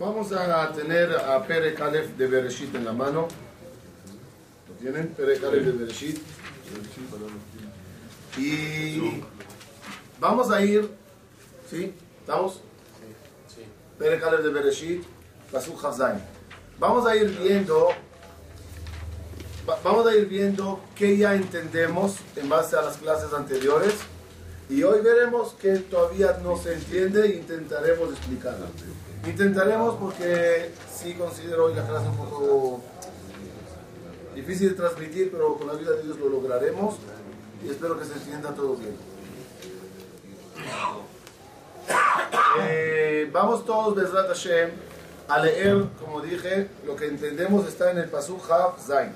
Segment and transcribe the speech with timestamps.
[0.00, 3.28] Vamos a tener a Pere Kalef de Bereshit en la mano.
[4.68, 5.08] ¿Lo tienen?
[5.08, 6.18] Pere Kalef de Bereshit.
[8.38, 9.22] Y
[10.18, 10.90] vamos a ir.
[11.68, 11.92] ¿Sí?
[12.20, 12.62] ¿Estamos?
[13.54, 13.62] Sí.
[13.98, 15.02] Pere Kalef de Bereshit,
[15.52, 16.18] Pasuk Hazain.
[16.78, 17.88] Vamos a ir viendo.
[19.68, 23.92] va- Vamos a ir viendo qué ya entendemos en base a las clases anteriores.
[24.70, 28.64] Y hoy veremos que todavía no se entiende e intentaremos explicarlo.
[29.26, 32.80] Intentaremos porque sí considero hoy la clase un poco
[34.34, 36.96] difícil de transmitir, pero con la ayuda de Dios lo lograremos
[37.64, 38.96] y espero que se entienda todo bien.
[42.62, 44.70] Eh, vamos todos, Bezrat Hashem,
[45.28, 49.12] a leer, como dije, lo que entendemos está en el Pasuk Hav Zain.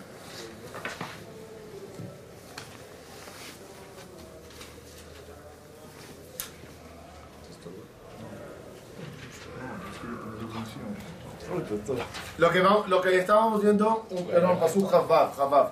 [12.39, 14.59] Lo que, lo que estábamos viendo, un, perdón,
[14.93, 15.71] Havav, Havav,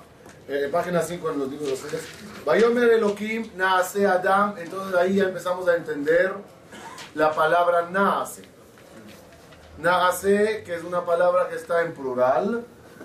[0.49, 2.03] eh, página 5 en los libros de los Seres.
[2.45, 6.35] Vayomer Elohim naase Adam, entonces ahí ya empezamos a entender
[7.15, 8.43] la palabra naase.
[9.79, 12.65] Naase, que es una palabra que está en plural,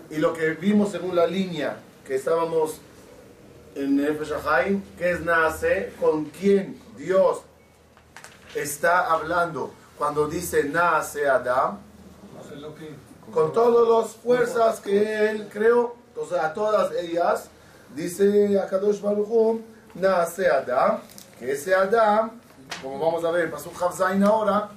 [0.09, 2.79] y lo que vimos según la línea que estábamos
[3.75, 7.41] en Nefesh HaChaim, que es naase, con quién Dios
[8.55, 11.79] está hablando cuando dice naase Adam,
[13.32, 17.48] con todas las fuerzas que él creó, o sea, a todas ellas,
[17.94, 19.62] dice Akadosh Baruch Hu,
[19.94, 20.98] nace Adam,
[21.38, 22.30] que ese Adam,
[22.82, 24.70] como vamos a ver en Pasuk Havzain ahora,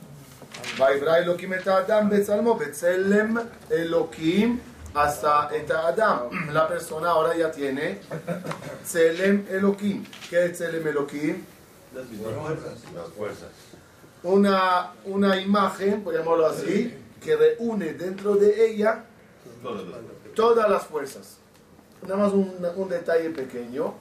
[0.77, 3.37] ויברא אלוקים את האדם בצלמו, בצלם
[3.71, 4.59] אלוקים
[4.95, 6.17] עשה את האדם.
[6.53, 7.95] La persona ahora ya tiene
[8.83, 10.03] צלם אלוקים.
[10.29, 11.43] ¿Qué es צלם אלוקים?
[11.95, 13.51] Las fuerzas.
[14.23, 19.04] Una, una imagen, por llamarlo así, que reúne dentro de ella
[20.34, 21.36] todas las fuerzas.
[22.02, 23.94] Nada más un, un detalle pequeño.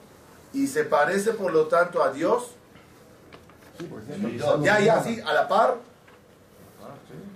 [0.52, 2.52] Y se parece, por lo tanto, a Dios.
[4.62, 5.76] Ya, ya, sí, a la par.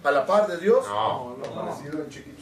[0.02, 0.84] A la par de Dios.
[0.86, 1.36] No.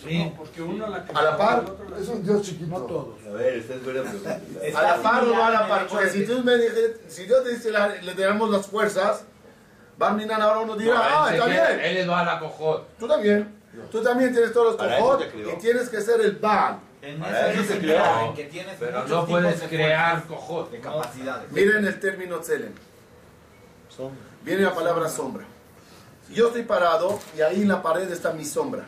[0.02, 1.64] Sí, porque uno la A la par.
[2.00, 2.66] Es un Dios chiquito.
[2.70, 3.26] No todos.
[3.26, 4.40] A ver, esta es buena pregunta.
[4.76, 5.86] A la par o no a la par.
[5.86, 9.24] Porque si tú me dices, si Dios te dice, la- le tenemos las fuerzas,
[10.02, 11.80] Barminan ahora uno dirá, ah, está bien.
[11.80, 12.98] Él es la cojot.
[12.98, 13.54] Tú también.
[13.90, 16.80] Tú también tienes todos los cojot y tienes que ser el Baal.
[17.00, 18.34] En eso se creó.
[18.34, 20.72] que tienes Pero no puedes de crear cojot.
[20.72, 21.52] de capacidades.
[21.52, 22.72] Miren el término Tselem.
[24.42, 25.44] Viene la palabra sombra.
[26.30, 28.86] Yo estoy parado y ahí en la pared está mi sombra.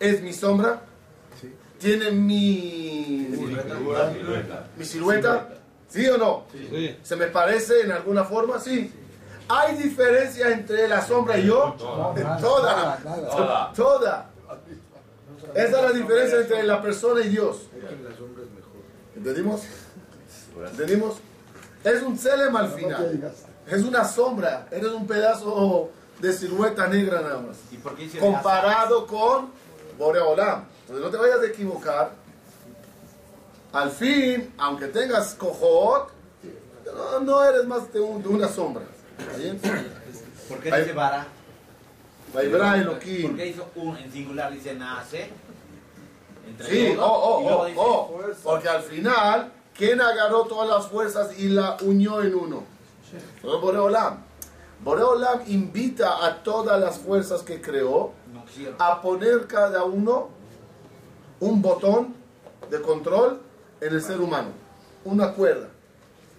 [0.00, 0.80] ¿Es mi sombra?
[1.78, 3.28] ¿Tiene mi,
[4.76, 5.48] mi silueta?
[5.88, 6.44] ¿Sí o no?
[7.02, 8.58] ¿Se me parece en alguna forma?
[8.58, 8.90] Sí.
[9.48, 11.74] ¿Hay diferencia entre la sombra y yo?
[11.78, 12.14] Toda.
[12.14, 13.30] Nada, nada.
[13.30, 13.72] Toda.
[13.72, 14.30] Toda.
[15.54, 17.62] Esa es la diferencia entre la persona y Dios.
[19.16, 19.62] ¿Entendimos?
[20.70, 21.16] ¿Entendimos?
[21.84, 23.32] Es un Tselem al final.
[23.66, 27.56] Es una sombra, eres un pedazo de silueta negra nada más.
[27.70, 29.50] ¿Y por qué dice Comparado con
[29.98, 30.64] Boreolam.
[30.82, 32.10] Entonces no te vayas a equivocar.
[33.72, 36.10] Al fin, aunque tengas cojot,
[36.94, 38.82] no, no eres más de, un- de una sombra.
[39.18, 39.60] ¿Está bien?
[40.48, 41.26] ¿Por qué dice vara?
[42.32, 43.36] Vaibra ¿Por Elohim.
[43.36, 45.30] qué hizo un en singular dice nace?
[46.66, 48.20] Sí, oh, oh, oh, oh.
[48.42, 52.62] Porque al final, ¿quién agarró todas las fuerzas y la unió en uno?
[53.40, 54.24] Fue Boreolam.
[54.82, 58.12] Boreolam invita a todas las fuerzas que creó
[58.78, 60.28] a poner cada uno
[61.40, 62.14] un botón
[62.70, 63.40] de control
[63.80, 64.48] en el ser humano,
[65.04, 65.68] una cuerda.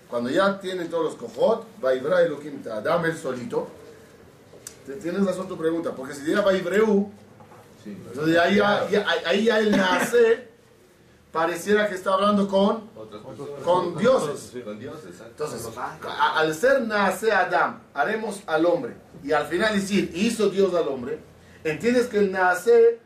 [0.09, 3.67] Cuando ya tienen todos los cojot, Vaibra Elohim Adam el solito.
[4.85, 7.11] Te- Tienes razón tu pregunta, porque si diera Vaibreu,
[7.85, 10.47] entonces ahí ya, ya- ahí ya el nace
[11.31, 12.89] pareciera que está hablando con,
[13.63, 14.51] con dioses.
[14.55, 18.95] Entonces, a- al ser nace Adam, haremos al hombre.
[19.23, 21.19] Y al final decir, hizo Dios al hombre.
[21.63, 22.99] Entiendes que el nace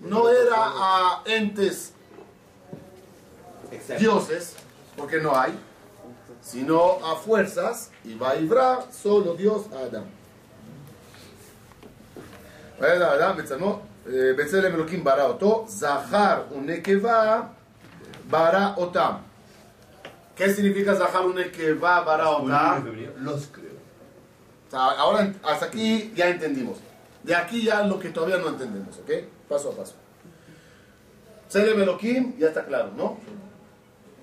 [0.00, 1.92] no era a entes
[3.70, 4.00] Exacto.
[4.02, 4.54] dioses,
[4.96, 5.52] porque no hay,
[6.47, 7.91] sino a fuerzas.
[8.03, 10.03] Y Vaibra, solo Dios a Adam.
[12.79, 17.41] וידע האדם בצלמו, אה, בצלם אלוקים ברא אותו, זכר ונקבה
[18.29, 19.13] ברא אותם.
[20.35, 22.91] ¿Qué significa Zahar Unekeva bara otam?
[23.17, 23.77] Los creo.
[24.67, 26.79] O sea, ahora hasta aquí ya entendimos.
[27.23, 29.11] De aquí ya lo que todavía no entendemos, ¿ok?
[29.47, 29.93] Paso a paso.
[31.47, 33.19] Tselem Elohim, ya está claro, ¿no?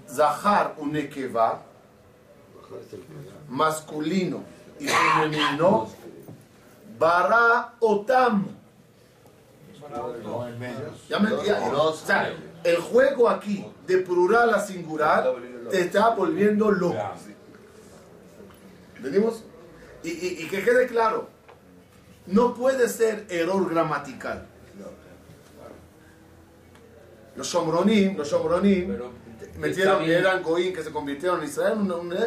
[0.08, 1.62] Zahar Unekeva,
[3.49, 4.43] masculino
[4.79, 5.89] y femenino,
[6.99, 8.47] bara otam.
[11.09, 12.33] Ya me- ya- o sea,
[12.63, 15.23] el juego aquí de plural a singular
[15.69, 16.95] te está volviendo loco.
[18.97, 19.43] ¿Entendimos?
[20.03, 21.29] Y, y- y que quede claro,
[22.27, 24.47] no puede ser error gramatical.
[27.35, 28.97] Los Shomronim, los Shomronim
[29.57, 32.17] metieron, eran Goín que se convirtieron en Israel, un- un-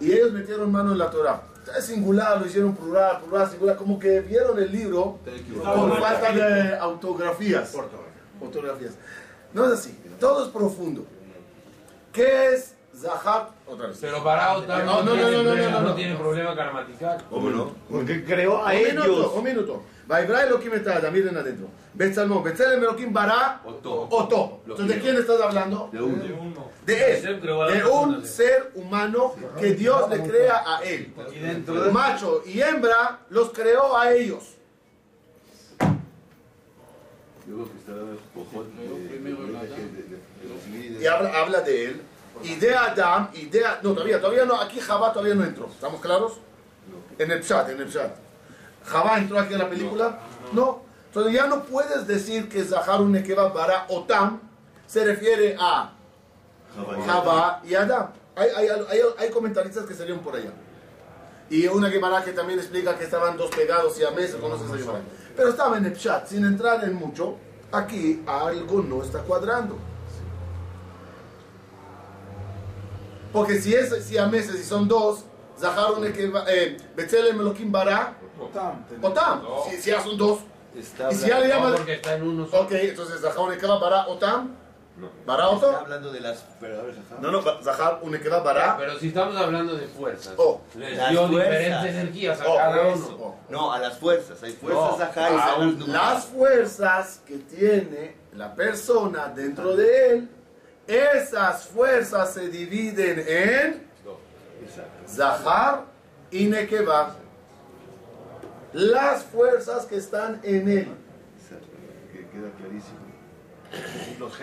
[0.00, 1.42] y ellos metieron mano en la Torah.
[1.76, 5.18] Es singular, lo hicieron plural, plural, singular, como que vieron el libro
[5.64, 7.74] por falta de autografías.
[8.40, 8.94] Ortografías.
[9.52, 11.04] No es así, todo es profundo.
[12.12, 13.50] ¿Qué es Zahar?
[13.66, 13.98] Otra vez.
[14.00, 15.94] Pero Barao también No, no, no, no, no, no, no.
[15.94, 17.22] tiene problema gramatical.
[17.28, 17.70] ¿Cómo no?
[17.90, 19.32] Porque creó a un minuto, ellos.
[19.34, 19.82] un minuto.
[20.06, 21.66] Vaibra Elohim etada, miren adentro.
[21.92, 24.06] Betzalmón, Betzelem Elohim bara Oto.
[24.10, 24.60] Oto.
[24.66, 25.88] Entonces, ¿de quién estás hablando?
[25.92, 26.70] De uno.
[26.84, 27.40] De él.
[27.40, 31.12] creó a las De un ser humano que Dios le crea a él.
[31.34, 34.54] Y dentro de Macho y hembra los creó a ellos.
[37.48, 41.02] Yo creo que está de, de, de, de- de los líderes.
[41.02, 42.00] Y habla, habla de él.
[42.42, 43.62] Y de Adam, y de...
[43.82, 44.60] No, todavía, todavía no.
[44.60, 45.66] Aquí Jabá todavía no entró.
[45.66, 46.34] ¿Estamos claros?
[47.18, 48.14] En el chat, en el chat.
[48.84, 50.18] ¿Jabá entró aquí en la película?
[50.52, 50.82] No.
[51.06, 54.40] Entonces ya no puedes decir que Zahar un Nekeba para Otam
[54.86, 55.92] se refiere a
[57.06, 58.10] Jabá y Adam.
[58.36, 60.50] Hay, hay, hay, hay comentaristas que salieron por allá.
[61.48, 65.00] Y una Gemara que también explica que estaban dos pegados y a meses, conoces Gemara.
[65.34, 67.36] Pero estaba en el chat, sin entrar en mucho.
[67.72, 69.78] Aquí algo no está cuadrando.
[73.32, 75.24] Porque si es si a meses y son dos,
[75.58, 78.14] Zahar un Nekeba, eh, Betzelem Elohim Bara,
[79.02, 79.42] Otam.
[79.70, 80.40] Si, si ya son dos.
[80.76, 81.72] Está Y si ya le No, llaman.
[81.76, 82.62] porque está en uno solo.
[82.64, 84.54] Ok, entonces Zahar un Nekeba Bara, Otam.
[84.98, 85.10] No.
[85.26, 85.76] Bara Está Oto.
[85.76, 87.20] hablando de las verdades ajá.
[87.20, 88.76] No, no, Zahar un Nekeba Bara.
[88.78, 90.60] Pero si estamos hablando de fuerzas, Oh.
[90.74, 91.52] les Las dio fuerzas.
[91.52, 93.34] diferentes energías a Oh, cada uno.
[93.50, 94.42] No, a las fuerzas.
[94.42, 95.28] Hay fuerzas No, ajá
[95.64, 100.28] y las fuerzas que tiene la persona dentro de él,
[100.86, 103.86] esas fuerzas se dividen en.
[105.08, 105.84] Zahar
[106.30, 107.16] y Nekeba.
[108.72, 110.88] Las fuerzas que están en él.
[112.32, 112.98] Queda clarísimo.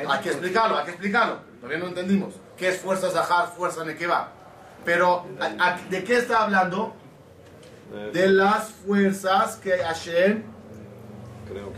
[0.09, 1.37] Hay que explicarlo, hay que explicarlo.
[1.59, 2.33] Todavía no entendimos.
[2.57, 4.31] ¿Qué es fuerza Zahar, fuerza Nekeba?
[4.85, 6.93] Pero, ¿a- a- ¿de qué está hablando?
[8.11, 10.43] De las fuerzas que Hashem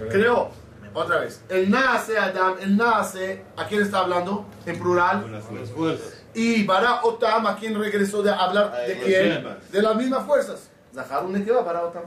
[0.09, 0.49] creó.
[0.95, 1.43] Otra vez.
[1.49, 4.45] El nace Adam, el nace, ¿a quién está hablando?
[4.65, 5.25] En plural.
[6.33, 8.71] Y Bara Otam, ¿a quién regresó de hablar?
[8.87, 9.57] ¿De quién?
[9.71, 10.69] De las mismas fuerzas.
[10.93, 12.03] Zahar un Nekeba, Bara Otam.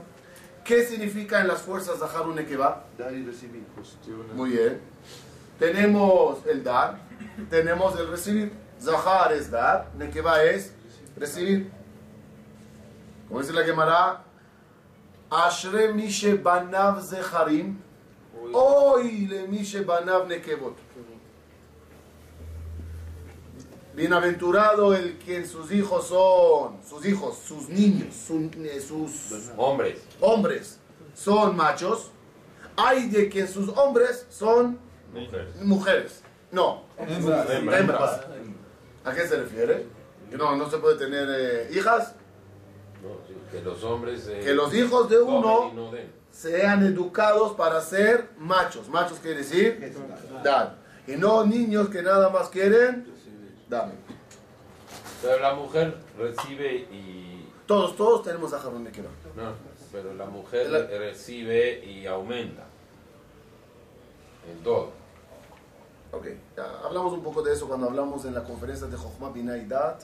[0.63, 2.83] ¿Qué significa en las fuerzas Zahar un Nekeba?
[2.97, 3.63] Dar y recibir.
[4.33, 4.81] Muy bien.
[5.59, 6.97] Tenemos el dar,
[7.49, 8.51] tenemos el recibir.
[8.81, 10.73] Zahar es dar, Nekeba es
[11.15, 11.71] recibir.
[13.27, 14.23] Como dice la Gemara,
[15.29, 17.79] Ashre mishe banav zeharim,
[18.53, 20.75] hoy le mishe banav nekebot.
[23.95, 29.99] Bienaventurado el quien sus hijos son, sus hijos, sus niños, su- eh, sus Hombres.
[30.21, 30.79] hombres
[31.13, 32.11] son machos,
[32.77, 34.79] hay de quien sus hombres son
[35.13, 35.55] Mujeres.
[35.63, 36.23] mujeres.
[36.51, 37.49] No, Hembras.
[37.49, 38.21] hembras.
[39.03, 39.85] ¿A qué se refiere?
[40.29, 42.15] Que no, no se puede tener eh, hijas,
[43.03, 44.27] No, sí, que los hombres.
[44.27, 46.11] eh, que los hijos de uno no den.
[46.31, 48.87] Sean educados para ser machos.
[48.89, 49.93] Machos quiere decir
[50.43, 50.75] dar.
[51.07, 53.07] Y no niños que nada más quieren
[53.67, 53.91] dar.
[55.21, 57.47] Pero la mujer recibe y.
[57.65, 58.91] Todos, todos tenemos a Jarón de.
[58.91, 59.53] No,
[59.91, 62.63] pero la mujer La- recibe y aumenta.
[64.49, 64.91] En todo.
[66.11, 66.25] Ok,
[66.57, 69.65] ya hablamos un poco de eso cuando hablamos en la conferencia de Jochma Bina y
[69.65, 70.01] Dat.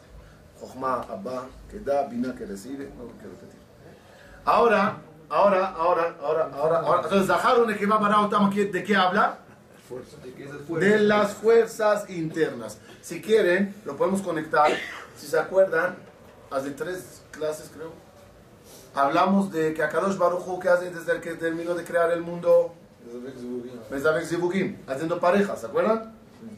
[0.60, 2.90] Jochma Abba, que da, Bina que recibe.
[2.98, 3.60] No lo quiero repetir.
[4.46, 4.98] Ahora,
[5.30, 7.02] ahora, ahora, ahora, ahora, ahora.
[7.04, 9.40] Entonces, Zahar que va para Otam, ¿de qué habla?
[10.70, 12.80] De las fuerzas internas.
[13.02, 14.72] Si quieren, lo podemos conectar.
[15.16, 15.96] Si se acuerdan,
[16.50, 17.92] hace tres clases creo,
[18.94, 22.74] hablamos de que Akadosh Baruj que hace desde el que terminó de crear el mundo,
[24.88, 26.16] haciendo parejas, ¿se acuerdan?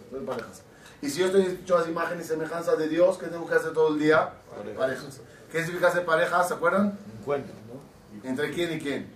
[0.08, 0.62] Haciendo parejas.
[1.02, 3.74] Y si yo estoy hecho a imagen y semejanza de Dios, ¿qué tengo que hacer
[3.74, 4.32] todo el día?
[4.78, 5.22] Parejas.
[5.52, 6.48] ¿Qué significa hacer parejas?
[6.48, 6.98] ¿Se acuerdan?
[7.20, 7.80] Encuentro, ¿no?
[8.24, 9.08] ¿Entre quién y quién?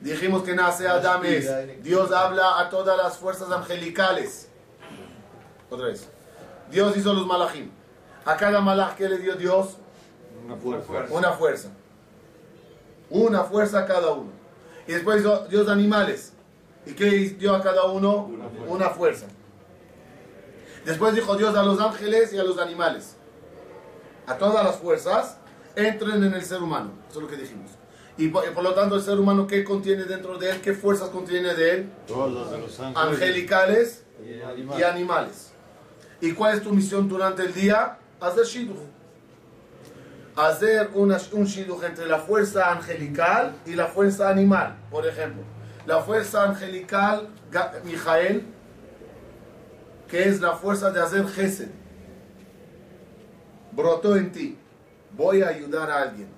[0.00, 1.48] Dijimos que nace Adán es.
[1.82, 4.48] Dios habla a todas las fuerzas angelicales.
[5.70, 6.08] Otra vez.
[6.70, 7.70] Dios hizo los malachim.
[8.24, 9.76] A cada malach que le dio Dios
[10.44, 10.92] Una fuerza.
[11.10, 11.68] una fuerza.
[13.10, 14.30] Una fuerza a cada uno.
[14.86, 16.32] Y después hizo Dios animales.
[16.86, 18.30] ¿Y qué dio a cada uno?
[18.68, 19.26] Una fuerza.
[20.84, 23.16] Después dijo Dios a los ángeles y a los animales.
[24.26, 25.36] A todas las fuerzas
[25.74, 26.90] entren en el ser humano.
[27.10, 27.70] Eso es lo que dijimos.
[28.18, 30.60] Y por, y por lo tanto el ser humano, ¿qué contiene dentro de él?
[30.62, 31.90] ¿Qué fuerzas contiene de él?
[32.06, 32.96] Todos los de los ángeles.
[33.12, 35.52] Angelicales Y y animales.
[36.20, 37.98] ¿Y cuál es tu misión durante el día?
[38.20, 38.78] Hacer shidduch.
[40.34, 44.76] Hacer una- un shidduch entre la fuerza angelical y la fuerza animal.
[44.90, 45.42] Por ejemplo,
[45.86, 47.28] la fuerza angelical,
[47.84, 48.44] Mijael,
[50.08, 51.68] que es la fuerza de hacer gesed,
[53.72, 54.58] brotó en ti.
[55.12, 56.28] Voy a ayudar a alguien.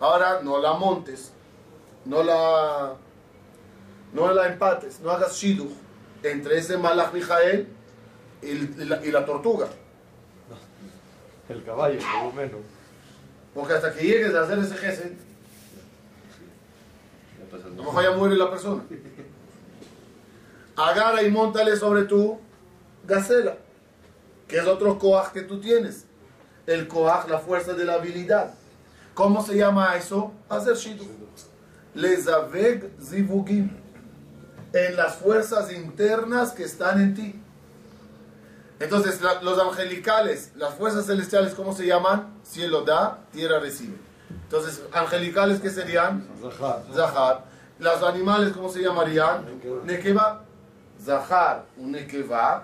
[0.00, 1.30] Ahora no la montes,
[2.06, 2.94] no la,
[4.12, 5.72] no la empates, no hagas shidduch
[6.22, 7.68] entre ese malach Mijael
[8.42, 9.68] y, y la, y la tortuga.
[11.48, 12.60] El caballo, por lo menos.
[13.54, 15.16] Porque hasta que llegues a hacer ese
[17.50, 18.84] pasa a lo mejor ya muere la persona.
[20.76, 22.38] Agarra y montale sobre tu
[23.04, 23.56] gacela,
[24.46, 26.06] que es otro coaj que tú tienes.
[26.66, 28.54] El coaj, la fuerza de la habilidad.
[29.20, 30.32] ¿Cómo se llama eso?
[30.48, 31.06] Hacer shidduch.
[31.94, 33.68] Lezaveg zivugim.
[34.72, 37.42] En las fuerzas internas que están en ti.
[38.78, 42.32] Entonces, la- los angelicales, las fuerzas celestiales, ¿cómo se llaman?
[42.44, 43.98] Cielo da, tierra recibe.
[44.44, 46.26] Entonces, angelicales, ¿qué serían?
[46.40, 46.82] Zahar.
[46.94, 47.44] Zahar.
[47.78, 49.44] Los animales, ¿cómo se llamarían?
[49.84, 50.44] Nekeva.
[51.04, 52.62] Zahar, un Nekeva.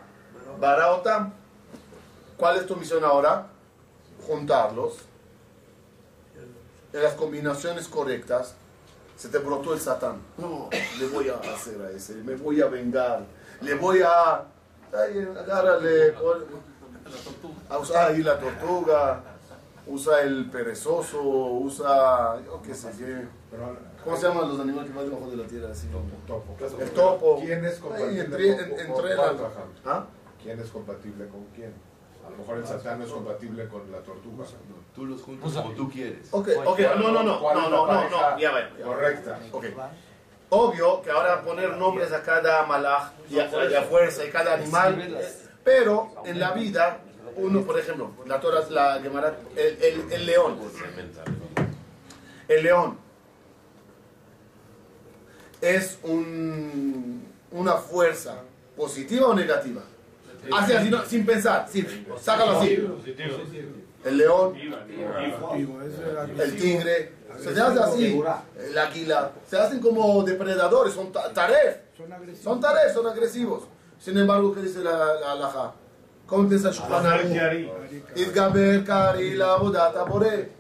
[0.59, 1.35] Baraotam.
[2.39, 3.47] ¿Cuál es tu misión ahora?
[4.27, 5.01] Juntarlos.
[6.97, 8.55] En las combinaciones correctas.
[9.19, 10.17] Se te brotó el satán.
[10.39, 12.15] No, le voy a hacer a ese.
[12.15, 13.25] Me voy a vengar.
[13.61, 14.45] Le voy a.
[14.93, 16.15] Ay, agárrale.
[17.69, 19.23] a usar ahí la tortuga.
[19.87, 21.23] Usa el perezoso.
[21.23, 22.41] Usa.
[22.45, 23.27] Yo qué sé qué.
[24.03, 25.71] ¿Cómo se llaman los animales que van debajo de la tierra?
[25.71, 25.89] Así?
[26.27, 26.57] Topo.
[26.81, 27.39] El topo.
[27.41, 29.69] ¿Quién es Ay, compatible entre- con- en- con- entre con la- Abraham?
[29.85, 30.05] ¿Ah?
[30.43, 31.73] ¿Quién es compatible con quién?
[32.27, 34.45] A lo mejor el satán no es compatible con la tortuga.
[34.95, 36.29] Tú los juntas como tú quieres.
[36.31, 38.69] Ok, ok, no, no, no, ¿Cuál no, no, la no, no, ya va.
[38.83, 39.39] Correcta.
[39.53, 39.67] Ok.
[40.49, 44.55] Obvio que ahora poner nombres a cada malaj y a, y a fuerza y cada
[44.55, 45.19] animal,
[45.65, 47.01] pero en la vida,
[47.37, 50.59] uno, por ejemplo, la Torah, la Gemara, el, el, el león,
[52.49, 52.99] el león
[55.61, 58.43] es un, una fuerza
[58.77, 59.83] positiva o negativa.
[60.53, 61.67] Así, así, no, sin pensar.
[61.71, 61.87] Sí,
[62.21, 62.79] sácalo así.
[64.05, 64.55] El león,
[66.39, 68.23] el tigre, se hace así,
[68.69, 69.33] el águila.
[69.49, 71.79] Se hacen como depredadores, son taref.
[72.43, 73.65] Son taref, son agresivos.
[73.99, 75.75] Sin embargo, ¿qué dice la, la, la ja?
[76.27, 77.05] ¿Cómo empieza Shulchan
[78.85, 80.51] kari la bodata bore.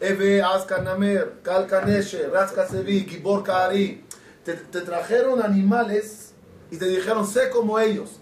[0.00, 4.04] Eve askanamer, kalkaneshe, raskasevi, gibor kari.
[4.44, 6.34] Te trajeron animales
[6.70, 8.18] y te dijeron, sé como ellos.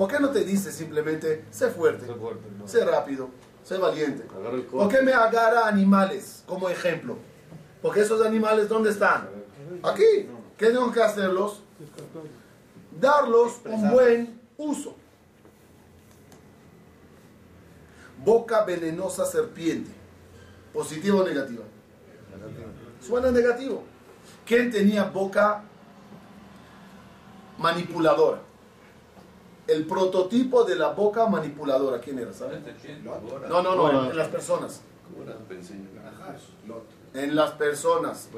[0.00, 2.66] ¿Por qué no te dice simplemente, sé fuerte, Sé fuerte, ¿no?
[2.66, 3.28] sé rápido,
[3.62, 4.22] sé valiente?
[4.22, 7.18] ¿Por qué me agarra animales como ejemplo?
[7.82, 9.28] Porque esos animales, ¿dónde están?
[9.82, 10.26] Aquí.
[10.56, 11.64] ¿Qué tengo que hacerlos?
[12.98, 14.96] Darlos un buen uso.
[18.24, 19.90] Boca venenosa serpiente.
[20.72, 21.64] ¿Positiva o negativa?
[23.06, 23.84] Suena negativo.
[24.46, 25.62] ¿Quién tenía boca
[27.58, 28.48] manipuladora?
[29.70, 32.32] El prototipo de la boca manipuladora, ¿quién era?
[32.32, 32.58] ¿Sabes?
[33.48, 34.80] No, no, no, en, en las personas.
[37.14, 38.28] En las personas.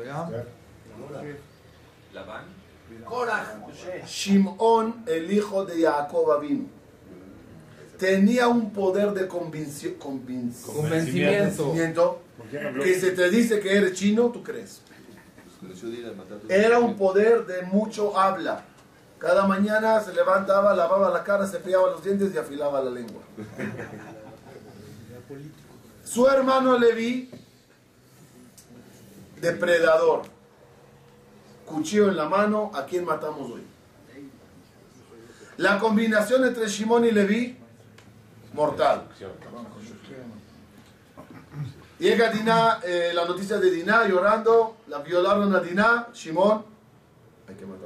[4.06, 6.66] Shimón, el hijo de Jacob vino.
[7.98, 10.64] Tenía un poder de convinc- Convencimiento.
[11.64, 12.20] convencimiento
[12.82, 14.80] que si te dice que eres chino, tú crees.
[15.60, 15.78] Tus-
[16.50, 18.64] Era un poder de mucho habla.
[19.22, 23.22] Cada mañana se levantaba, lavaba la cara, se cepillaba los dientes y afilaba la lengua.
[26.04, 27.30] Su hermano Levi,
[29.40, 30.22] depredador.
[31.64, 33.62] Cuchillo en la mano, ¿a quién matamos hoy?
[35.58, 37.56] La combinación entre Shimón y Levi,
[38.54, 39.08] mortal.
[42.00, 46.64] Llega Diná, eh, la noticia de Diná llorando, la violaron a Diná, Shimón,
[47.48, 47.81] hay que matarlos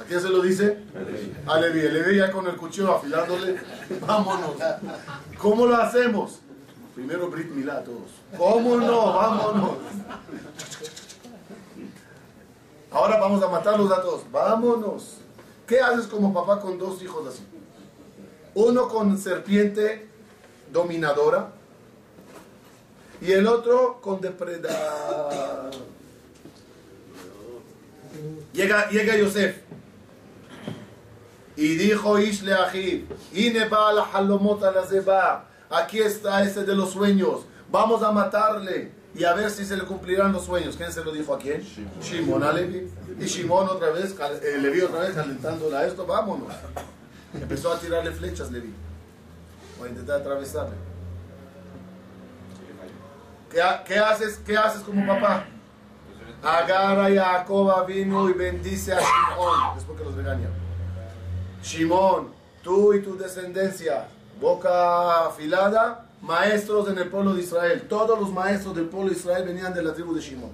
[0.00, 0.04] a todos.
[0.04, 0.78] ¿A quién se lo dice?
[1.46, 1.86] A Levi.
[1.86, 3.60] A Levi ya con el cuchillo afilándole,
[4.06, 4.56] vámonos.
[5.38, 6.40] ¿Cómo lo hacemos?
[6.94, 8.10] Primero Brit Milá a todos.
[8.36, 9.14] ¿Cómo no?
[9.14, 9.70] Vámonos.
[12.90, 14.22] Ahora vamos a matarlos a todos.
[14.30, 15.18] Vámonos.
[15.66, 17.42] ¿Qué haces como papá con dos hijos así?
[18.54, 20.08] Uno con serpiente
[20.72, 21.52] dominadora
[23.20, 25.70] y el otro con depredador.
[28.52, 29.56] Llega, llega Yosef
[31.60, 35.44] y dijo Ishle Aji, Ine la halomot alazeba.
[35.68, 37.40] Aquí está ese de los sueños.
[37.70, 38.92] Vamos a matarle.
[39.14, 40.74] y a ver si se le cumplirán los sueños.
[40.74, 41.60] ¿Quién se lo dijo a quién?
[42.00, 42.90] Shimon a Levi.
[43.20, 46.48] Y Shimon otra vez, eh, Levi otra vez calentándola a esto, vámonos.
[47.34, 48.72] Empezó a tirarle flechas Levi.
[49.78, 50.76] O a intentar atravesarle.
[53.50, 55.44] ¿Qué, qué haces, ¿Qué haces como papá?
[56.42, 59.74] Agarra a Jacob vino y bendice a Shimon.
[59.74, 60.48] Después que los regaña.
[61.62, 64.08] Shimon, tú y tu descendencia,
[64.40, 67.86] boca afilada, maestros en el pueblo de Israel.
[67.88, 70.50] Todos los maestros del pueblo de Israel venían de la tribu de Shimon.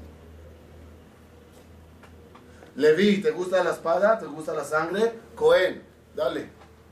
[2.76, 4.18] Leví, ¿te gusta la espada?
[4.18, 5.14] ¿Te gusta la sangre?
[5.34, 5.82] Cohen,
[6.14, 6.50] dale.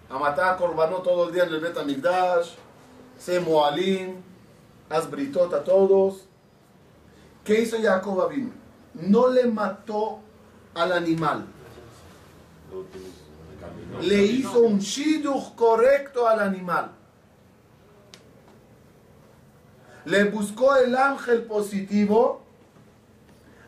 [0.09, 2.55] A matar corbanó todo el día en el Bet Amigdash.
[3.19, 4.23] Sé Moalim.
[5.11, 6.25] Britot a todos.
[7.43, 8.53] ¿Qué hizo Jacob Abin?
[8.95, 10.21] No le mató
[10.75, 11.47] al animal.
[14.03, 16.93] Le hizo un shidduch correcto al animal.
[20.05, 22.43] Le buscó el ángel positivo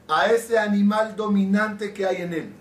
[0.08, 2.52] a ese animal dominante que hay en él.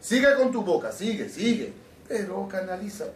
[0.00, 1.72] Sigue con tu boca, sigue, sigue,
[2.08, 3.06] pero canaliza.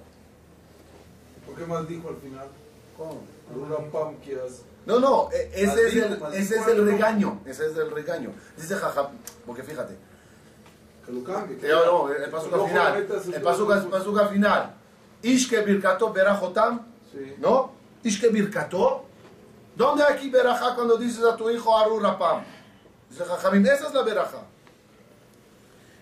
[1.46, 2.48] ¿Por qué maldijo al final?
[2.98, 3.22] ¿Cómo?
[4.84, 8.32] No, no, e- ese es, el, ese es el regaño, ese es el regaño.
[8.56, 9.10] Dice jaja,
[9.46, 9.96] porque fíjate,
[11.12, 11.56] lo cambie.
[11.58, 12.96] que yo no, el pasuca final,
[13.34, 13.42] el
[13.90, 14.74] pasuca, final.
[15.22, 16.80] Ishke birkato berajotam.
[17.38, 17.72] ¿no?
[18.02, 19.04] Ishke birkato.
[19.76, 22.42] ¿Dónde aquí beraja cuando dices a tu hijo Aru Rapam?
[23.10, 24.38] Dice Jajamim, esa es la beraja.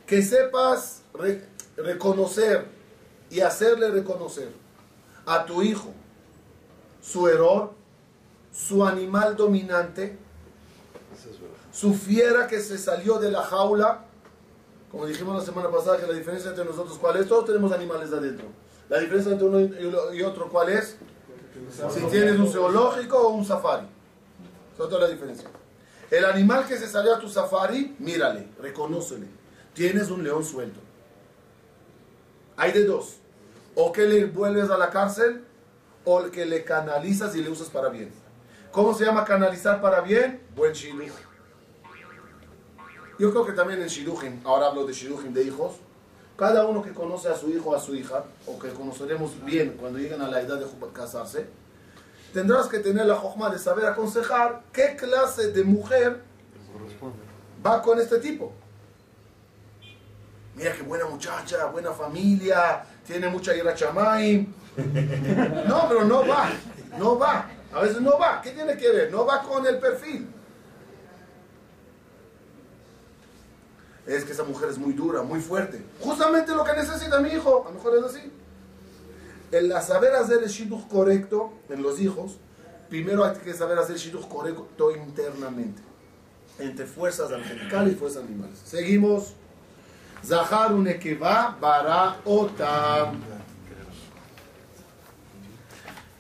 [0.07, 1.45] Que sepas re-
[1.77, 2.67] reconocer
[3.31, 4.53] y hacerle reconocer
[5.27, 5.93] a tu hijo
[7.01, 7.73] su error,
[8.53, 10.17] su animal dominante,
[11.73, 14.05] su fiera que se salió de la jaula,
[14.91, 17.29] como dijimos la semana pasada, que la diferencia entre nosotros, ¿cuál es?
[17.29, 18.47] Todos tenemos animales adentro.
[18.89, 19.61] La diferencia entre uno
[20.15, 20.97] y- otro, ¿cuál es?
[21.91, 23.87] Si tienes un zoológico o un safari.
[24.75, 25.49] Esa es la diferencia.
[26.11, 29.27] El animal que se salió a tu safari, mírale, reconócele.
[29.75, 30.81] Tienes un león suelto.
[32.57, 33.17] Hay de dos.
[33.77, 35.45] O que le vuelves a la cárcel,
[36.05, 38.11] o el que le canalizas y le usas para bien.
[38.73, 40.41] ¿Cómo se llama canalizar para bien?
[40.57, 41.13] Buen shidduch.
[43.21, 45.75] Yo creo que también en shidduchim, ahora hablo de shidduchim de hijos,
[46.39, 49.77] cada uno que conoce a su hijo o a su hija, o que conoceremos bien
[49.79, 51.47] cuando lleguen a la edad de casarse,
[52.33, 56.23] tendrás que tener la jojma de saber aconsejar qué clase de mujer
[57.65, 58.55] va con este tipo.
[60.55, 64.51] Mira qué buena muchacha, buena familia, tiene mucha ira chamaim.
[65.69, 66.49] No, pero no va,
[66.97, 67.51] no va.
[67.71, 68.41] A veces no va.
[68.41, 69.13] ¿Qué tiene que ver?
[69.13, 70.27] No va con el perfil.
[74.07, 75.85] Es que esa mujer es muy dura, muy fuerte.
[76.01, 77.65] Justamente lo que necesita mi hijo.
[77.67, 78.33] A lo mejor es así.
[79.53, 82.39] El saber hacer el shidduch correcto en los hijos,
[82.89, 85.83] primero hay que saber hacer el shidduch correcto internamente.
[86.59, 88.59] Entre fuerzas angelicales y fuerzas animales.
[88.65, 89.35] Seguimos.
[90.25, 93.21] Zahar unekeva bara otam.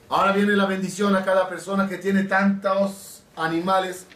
[0.08, 4.06] Ahora viene la bendición a cada persona que tiene tantos animales,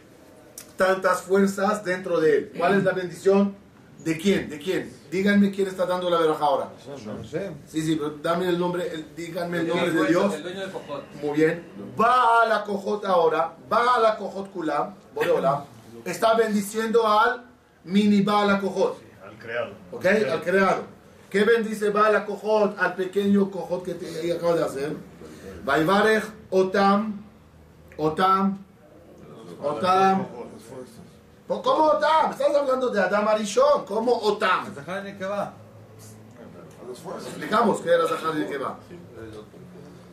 [0.77, 2.51] tantas fuerzas dentro de él.
[2.57, 3.55] ¿Cuál es la bendición?
[4.03, 4.49] ¿De quién?
[4.49, 4.91] ¿De quién?
[5.09, 6.69] Díganme quién está dando la verja ahora.
[7.05, 7.51] No sé.
[7.67, 10.43] Sí, sí, pero dame el nombre, el- díganme el nombre de El Dios.
[10.43, 11.03] dueño de Cojot.
[11.21, 11.63] Muy bien.
[11.99, 15.63] Va a la cojot ahora, va a la cojot kulam, Boreolam,
[16.03, 17.45] está bendiciendo al
[17.85, 19.01] mini va a la cojot.
[19.25, 19.71] Al creado.
[19.91, 20.05] ¿Ok?
[20.05, 20.83] Al creado.
[21.29, 24.95] ¿Qué bendice va a la cojot al pequeño cojot que te, que acaba de hacer?
[25.63, 27.23] Vaivarech Otam,
[27.97, 28.59] Otam,
[29.63, 30.27] Otam.
[31.47, 32.31] ¿Cómo Otam?
[32.31, 33.85] Estás hablando de Adam Arishon.
[33.85, 34.73] ¿Cómo Otam?
[34.73, 35.53] Zahar Nekeva.
[37.27, 38.77] Explicamos qué era Zahar y qué va.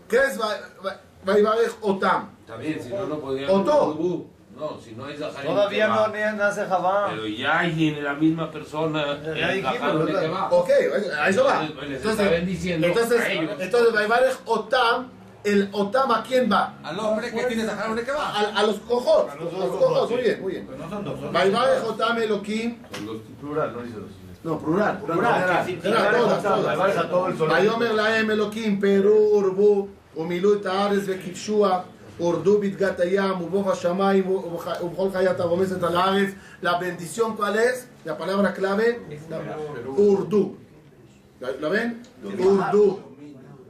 [0.08, 2.28] ¿Qué es Va- Va- Vaivarech Otam?
[2.40, 4.26] Está bien, si no, no podía Otó.
[4.54, 5.50] No, si no hay Zaharín.
[5.50, 7.06] Todavía no ni- nace Javá.
[7.10, 9.18] Pero ya hay en la misma persona.
[9.22, 10.48] Ya el dijimos, Zahar que.
[10.50, 10.70] Ok,
[11.18, 11.64] a eso va.
[11.64, 13.22] Entonces, Entonces,
[13.58, 15.08] entonces, Vaivarech Otam,
[15.43, 16.77] el Otam a quién va?
[16.83, 18.27] Al hombre que tiene Zahar Nekeva.
[18.27, 19.29] A, a los cojot.
[19.29, 20.65] A los cojot, muy bien, muy bien.
[20.67, 21.19] Pero no son dos.
[21.19, 22.77] son Vaivarech Otam Elohim.
[22.93, 24.09] Son los Plural, no dice los
[24.43, 24.99] No, plural.
[25.01, 26.65] Plural, sí, sí, General, todas, todas.
[26.65, 27.49] Vaivarech a todo el sol.
[27.51, 31.79] ויאמר להם אלוקים פרו ורבו ומילאו את הארץ וכבשוה
[32.19, 36.29] ורדו בדגת הים ובוך השמיים ובח- ובכל חיית הרומסת על הארץ.
[36.63, 37.87] La bendición cuál es?
[38.05, 38.87] La palabra clave.
[39.29, 39.39] La-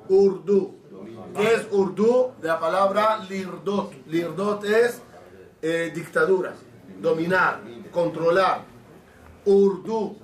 [0.10, 0.74] Urdu.
[1.37, 2.33] ¿Qué es Urdu?
[2.41, 3.93] De la palabra lirdot.
[4.07, 5.01] Lirdot es
[5.63, 6.55] eh, dictadura,
[7.01, 8.65] dominar, controlar.
[9.45, 10.17] Urdu.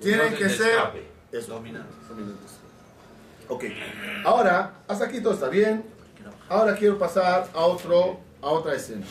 [0.00, 1.54] Tienen que ser eso.
[1.54, 1.96] Dominantes.
[3.48, 3.64] Ok.
[4.24, 5.84] Ahora, hasta aquí todo está bien.
[6.48, 9.06] Ahora quiero pasar a, otro, a otra escena.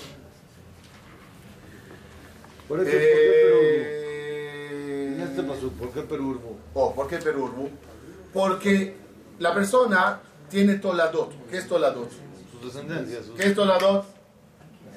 [2.67, 3.57] Por eso, ¿por qué Perú?
[3.61, 6.39] Eh, este ¿por qué Perú?
[6.73, 7.69] Oh, ¿por qué Perurbu?
[8.33, 8.95] Porque
[9.39, 11.31] la persona tiene toladot.
[11.49, 12.09] ¿Qué es toladot?
[12.51, 14.05] Sus descendencias, sus ¿Qué es toladot?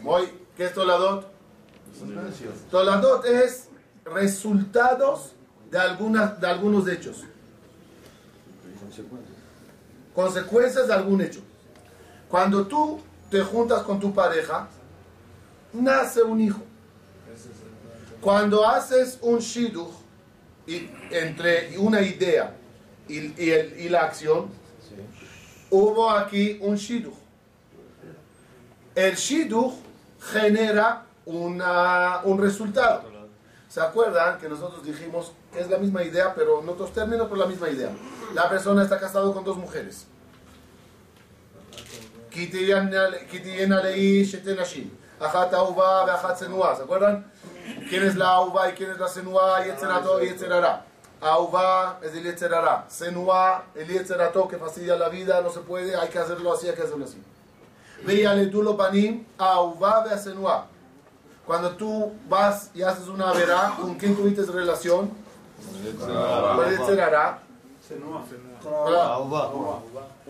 [0.02, 0.28] Voy.
[0.56, 1.26] ¿Qué es toladot?
[2.70, 3.68] Toladot es
[4.04, 5.32] resultados
[5.70, 7.24] de, algunas, de algunos hechos.
[8.80, 9.36] Consecuencias.
[10.14, 11.40] Consecuencias de algún hecho.
[12.28, 14.68] Cuando tú te juntas con tu pareja,
[15.72, 16.60] nace un hijo.
[18.20, 19.90] Cuando haces un shidduch
[20.66, 22.54] y, entre una idea
[23.08, 24.48] y, y el- y la acción,
[25.70, 27.14] hubo aquí un shiduch.
[28.94, 29.74] El shiduch
[30.20, 33.02] genera una, un resultado.
[33.68, 37.36] ¿Se acuerdan que nosotros dijimos que es la misma idea, pero en otros términos, pero
[37.40, 37.90] la misma idea?
[38.34, 40.06] La persona está casado con dos mujeres.
[46.76, 47.30] ¿Se acuerdan?
[47.88, 50.84] ¿Quién es la uva y quién es la senua y etcétera, y etcétera?
[51.20, 52.86] Ahuva es el Yetzerara.
[52.88, 56.74] Senua, el Yetzerato que fastidia la vida, no se puede, hay que hacerlo así, hay
[56.74, 57.20] que hacerlo así.
[58.04, 60.66] Veíale tú lo panim, ahuva ve senua.
[61.44, 65.10] Cuando tú vas y haces una verá, ¿con quién tuviste relación?
[65.98, 67.42] Con el Yetzerara.
[68.64, 69.04] Hola.
[69.14, 69.46] Ahuva.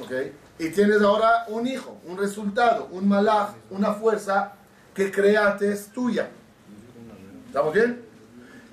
[0.01, 0.13] ¿ok?
[0.59, 4.53] Y tienes ahora un hijo, un resultado, un malaj, una fuerza
[4.95, 6.31] que creaste es tuya.
[7.47, 8.05] ¿Estamos bien?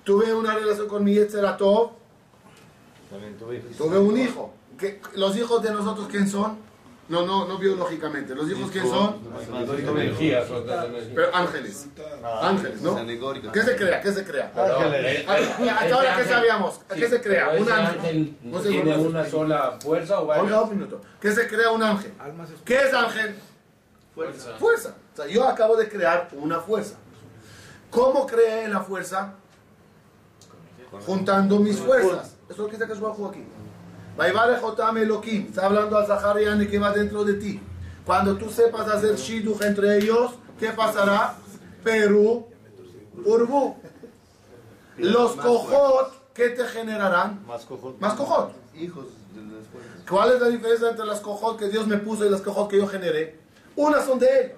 [0.04, 1.92] Tuve una relación con mi Yetzeratov,
[3.16, 3.78] También tuve hijos.
[3.78, 4.54] tuve un hijo.
[4.78, 6.58] ¿Qué- ¿Los hijos de nosotros quién son?
[7.08, 8.34] No, no, no biológicamente.
[8.34, 9.18] ¿Los hijos quién son?
[11.14, 11.88] Pero ángeles.
[12.42, 12.96] Ángeles, ¿no?
[13.54, 14.02] ¿Qué se crea?
[14.02, 14.52] ¿Qué se crea?
[14.56, 15.28] Ángeles.
[15.30, 16.82] Hasta ahora, ¿qué sabíamos?
[16.90, 17.50] ¿A qué se crea?
[17.60, 18.38] Un ángel.
[18.64, 20.62] ¿Tiene una sola fuerza o varias?
[20.64, 21.02] un minuto.
[21.22, 22.12] ¿Qué se crea un ángel?
[22.20, 23.36] Almas ¿Qué es ángel?
[24.16, 24.56] Fuerza.
[24.58, 24.96] Fuerza.
[25.14, 26.96] O sea, yo acabo de crear una fuerza.
[27.92, 29.36] ¿Cómo creé la fuerza?
[31.06, 32.35] Juntando mis fuerzas.
[32.46, 32.86] Eso es lo que dice
[33.30, 33.44] aquí.
[34.18, 35.48] Vaivare Jotam Elohim.
[35.48, 37.60] Está hablando a Zahariani que va dentro de ti.
[38.06, 41.36] Cuando tú sepas hacer shidduch entre ellos, ¿qué pasará?
[41.84, 42.46] Perú,
[43.26, 43.76] Urbu.
[44.98, 47.46] Los cojot, ¿qué te generarán?
[47.46, 47.96] Más cojón.
[48.00, 48.54] Más cojot.
[48.76, 49.92] Hijos de las fuerzas.
[50.08, 52.78] ¿Cuál es la diferencia entre las cojot que Dios me puso y las cojot que
[52.78, 53.40] yo generé?
[53.76, 54.52] Unas son de Él.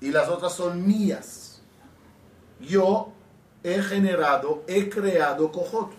[0.00, 1.60] Y las otras son mías.
[2.60, 3.12] Yo
[3.64, 5.90] he generado, he creado cojot.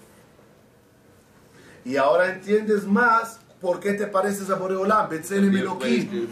[1.85, 6.27] Y ahora entiendes más por qué te pareces a Boreolam, Betzelem Elohim.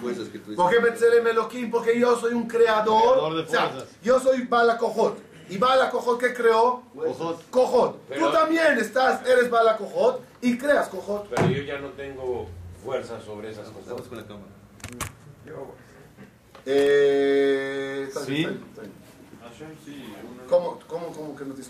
[0.55, 1.69] ¿Por qué Betzelem Elohim?
[1.71, 3.13] Porque yo soy un creador.
[3.13, 3.89] Creador de o sea, fuerzas.
[4.03, 5.17] yo soy Bala Cojot.
[5.49, 7.49] Y Bala Cojot que creó Cojot.
[7.49, 7.97] Cojot.
[8.07, 11.27] Pero- Tú también estás, eres Bala Cojot y creas Cojot.
[11.29, 12.47] Pero yo ya no tengo
[12.83, 14.07] fuerza sobre esas Estamos cosas.
[14.07, 14.51] con la cámara.
[16.65, 18.31] Eh, está Sí.
[18.33, 18.59] bien,
[20.49, 21.61] ¿Cómo, cómo, cómo que no te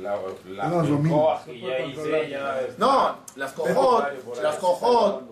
[0.00, 1.16] La, la, No, el domina.
[1.16, 4.04] coaj y ya hice, ya es- No, las cojot,
[4.42, 5.22] las cojot,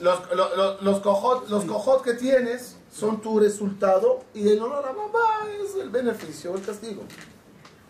[0.00, 4.84] los, lo- lo- los cojot, los cojot que tienes son tu resultado y el honor
[4.86, 7.02] a mamá es el beneficio el castigo.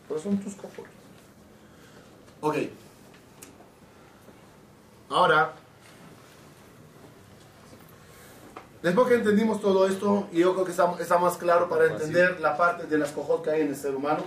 [0.09, 0.87] Pero son tus cojot.
[2.41, 2.57] Ok.
[5.11, 5.53] Ahora,
[8.85, 12.39] después que entendimos todo esto, y yo creo que está, está más claro para entender
[12.41, 14.23] la parte de las cojot que hay en el ser humano,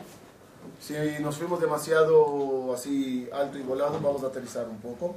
[0.80, 5.16] si nos fuimos demasiado así alto y volado, vamos a aterrizar un poco.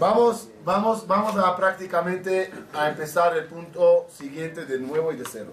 [0.00, 5.52] Vamos, vamos, vamos a prácticamente a empezar el punto siguiente de nuevo y de cero.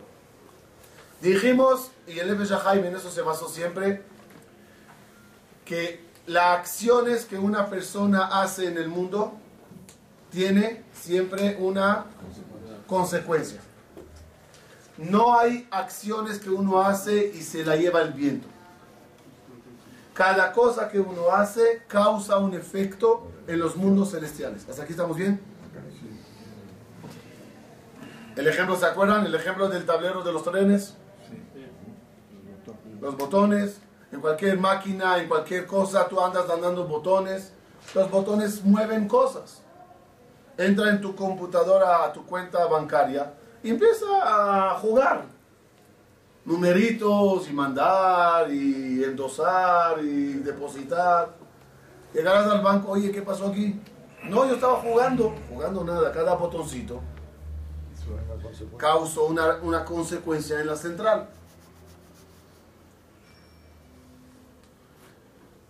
[1.21, 2.29] Dijimos, y el
[2.65, 4.01] Haim en eso se basó siempre,
[5.63, 9.33] que las acciones que una persona hace en el mundo
[10.31, 12.05] tiene siempre una
[12.93, 13.59] consecuencia.
[14.99, 18.47] No hay acciones que uno hace y se la lleva el viento.
[20.13, 24.69] Cada cosa que uno hace causa un efecto en los mundos celestiales.
[24.69, 25.41] ¿Hasta aquí estamos bien?
[28.35, 29.25] El ejemplo, ¿se acuerdan?
[29.25, 30.95] El ejemplo del tablero de los trenes.
[33.01, 33.79] Los botones.
[34.11, 37.53] En cualquier máquina, en cualquier cosa, tú andas dando botones.
[37.95, 39.62] Los botones mueven cosas.
[40.57, 45.25] Entra en tu computadora a tu cuenta bancaria y empieza a jugar
[46.45, 51.33] numeritos y mandar y endosar y depositar.
[52.13, 53.79] Llegarás al banco, oye, ¿qué pasó aquí?
[54.23, 57.01] No, yo estaba jugando, jugando nada, cada botoncito
[58.77, 61.29] causó una, una consecuencia en la central.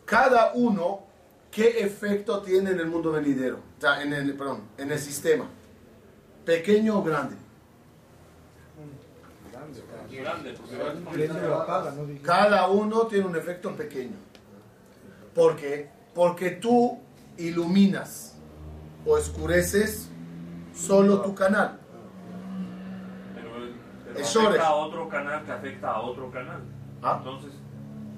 [0.05, 1.01] Cada uno
[1.53, 3.57] ¿qué efecto tiene en el mundo venidero?
[3.77, 5.45] O sea, en el, perdón, en el sistema.
[6.45, 7.35] ¿Pequeño o grande?
[12.23, 14.15] Cada uno tiene un efecto pequeño.
[15.33, 15.89] ¿Por qué?
[16.13, 16.99] Porque tú
[17.37, 18.35] iluminas
[19.05, 20.09] o escureces
[20.75, 21.79] solo tu canal.
[23.33, 23.49] Pero,
[24.13, 26.61] pero afecta a otro canal que afecta a otro canal.
[27.01, 27.15] ¿Ah?
[27.17, 27.53] Entonces,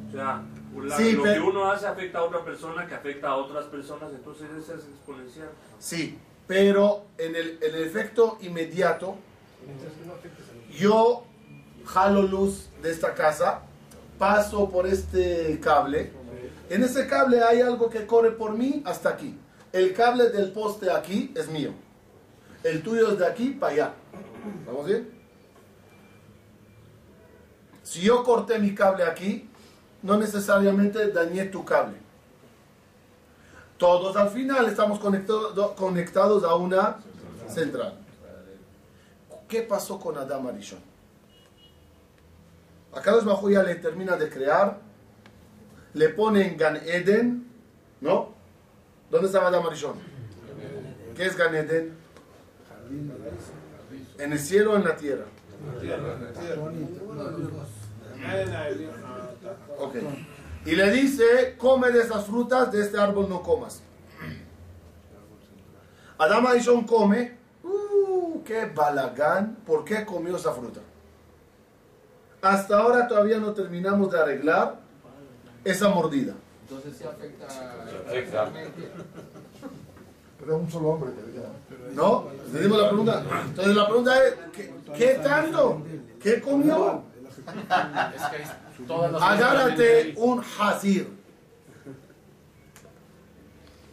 [0.08, 0.44] o sea,
[0.84, 3.66] la- Sí, lo pero- que uno hace afecta a otra persona que afecta a otras
[3.66, 5.50] personas, entonces ese es exponencial.
[5.80, 9.16] Sí, pero en el, en el efecto inmediato,
[10.78, 11.24] yo
[11.86, 13.62] jalo luz de esta casa,
[14.20, 16.12] paso por este cable.
[16.70, 19.38] En ese cable hay algo que corre por mí hasta aquí.
[19.72, 21.72] El cable del poste aquí es mío.
[22.64, 23.94] El tuyo es de aquí para allá.
[24.66, 25.10] ¿Vamos bien?
[27.84, 29.48] Si yo corté mi cable aquí,
[30.06, 31.96] no necesariamente dañé tu cable.
[33.78, 36.98] Todos al final estamos conectado- conectados a una
[37.50, 37.96] central.
[39.50, 40.80] ¿Qué pasó con Adam Arishon?
[42.94, 44.78] Acá los bajo ya le termina de crear,
[45.94, 47.48] le ponen Gan Eden,
[48.00, 48.30] ¿no?
[49.10, 49.96] ¿Dónde estaba Adam Arishon?
[51.16, 51.94] ¿Qué es Gan Eden?
[54.20, 55.26] ¿En el cielo o en la tierra?
[59.80, 59.96] Ok.
[60.66, 63.82] Y le dice, come de esas frutas, de este árbol no comas.
[66.18, 70.80] Adama Arishon come, uh, qué balagán, ¿por qué comió esa fruta?
[72.42, 74.80] Hasta ahora todavía no terminamos de arreglar
[75.64, 76.34] esa mordida.
[76.62, 77.46] Entonces se afecta.
[77.46, 78.52] afecta.
[80.40, 81.12] Pero es un solo hombre.
[81.94, 82.28] ¿No?
[82.54, 83.24] Le dimos la pregunta.
[83.46, 85.82] Entonces la pregunta es, ¿qué, qué tanto?
[86.20, 87.04] ¿Qué comió?
[88.16, 88.44] Es que
[89.22, 91.10] Agárrate un hazir.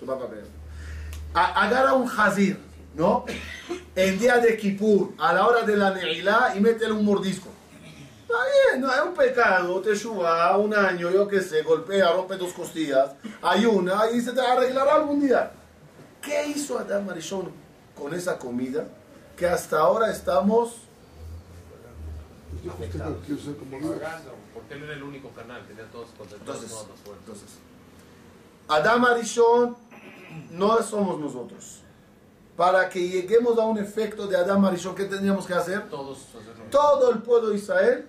[0.06, 0.42] Papá ve.
[1.34, 2.58] A- Agarra un hazir,
[2.94, 3.24] ¿no?
[3.94, 7.48] El día de Kippur, a la hora de la Neilá, y métele un mordisco.
[8.22, 8.34] Está
[8.70, 12.52] bien, no es un pecado, te suba un año, yo qué sé, golpea, rompe dos
[12.52, 15.52] costillas, ayuna y se te arreglará algún día.
[16.20, 17.50] ¿Qué hizo Adam Arishon
[17.96, 18.84] con esa comida
[19.36, 20.76] que hasta ahora estamos
[22.62, 23.78] Que quiero ser como
[24.54, 27.18] porque él era el único canal, tenía todos concentrados Entonces, fuerzas.
[27.20, 27.48] Entonces,
[28.68, 29.76] Adam Arishon
[30.52, 31.80] no somos nosotros.
[32.56, 35.88] Para que lleguemos a un efecto de Adam Arishon, ¿qué tendríamos que hacer?
[35.88, 36.28] Todos.
[36.70, 38.06] Todo el pueblo de Israel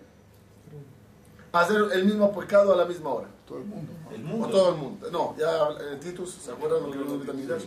[1.51, 3.27] hacer el mismo pecado a la misma hora.
[3.47, 4.45] Todo el mundo.
[4.45, 5.09] O todo el mundo.
[5.11, 7.63] No, ya eh, Titus, ¿se acuerdan lo que vimos en Betamigdash?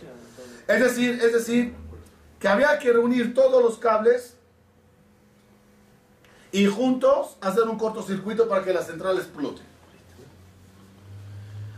[0.67, 1.73] Es decir, es decir,
[2.39, 4.36] que había que reunir todos los cables
[6.57, 9.61] y juntos hacer un cortocircuito para que la central explote.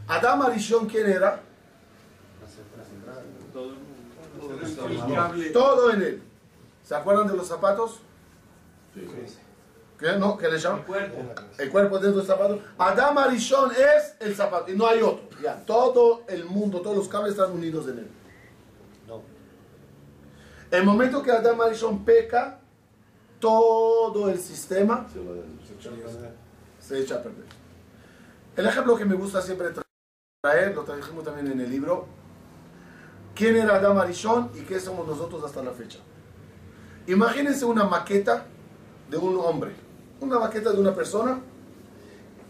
[0.07, 1.41] Adam Arishon, ¿quién era?
[5.51, 6.23] Todo en él.
[6.81, 7.99] ¿Se acuerdan de los zapatos?
[9.99, 10.13] ¿Qué?
[10.17, 10.37] ¿No?
[10.37, 10.85] ¿Qué le llaman?
[11.57, 12.61] El cuerpo dentro del zapato.
[12.77, 15.27] Adam Arishon es el zapato y no hay otro.
[15.43, 18.07] Ya, todo el mundo, todos los cables están unidos en él.
[20.71, 22.61] El momento que Adam Arishon peca,
[23.39, 25.07] todo el sistema
[26.79, 27.45] se echa a perder.
[28.55, 29.67] El ejemplo que me gusta siempre
[30.41, 32.07] traer, lo trajimos también en el libro,
[33.35, 35.99] quién era Adam Arishon y qué somos nosotros hasta la fecha.
[37.07, 38.45] Imagínense una maqueta
[39.09, 39.71] de un hombre,
[40.19, 41.39] una maqueta de una persona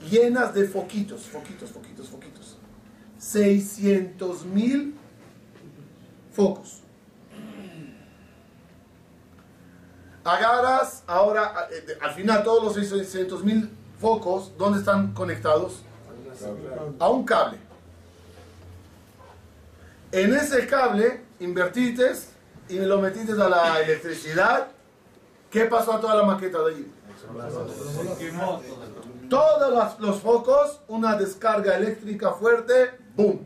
[0.10, 2.58] llenas de foquitos, foquitos, foquitos, foquitos.
[3.18, 4.96] 600 mil
[6.32, 6.84] focos.
[10.24, 15.82] Agarras ahora, eh, al final todos los 600 mil focos, ¿dónde están conectados?
[17.00, 17.58] A un cable.
[20.12, 22.14] En ese cable invertiste
[22.68, 24.68] y lo metiste a la electricidad.
[25.50, 26.92] ¿Qué pasó a toda la maqueta de allí?
[29.30, 33.40] Todos los, los focos, una descarga eléctrica fuerte, ¡boom!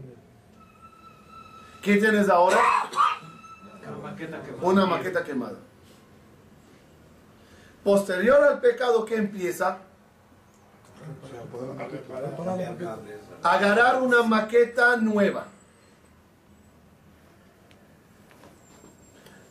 [1.81, 2.57] ¿Qué tienes ahora?
[4.61, 5.57] Una maqueta quemada.
[7.83, 9.79] Posterior al pecado que empieza,
[13.41, 15.47] agarrar una maqueta nueva.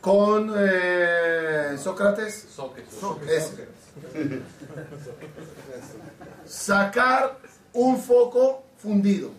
[0.01, 2.47] Con eh, Sócrates.
[6.45, 7.37] Sacar
[7.71, 9.31] un foco fundido.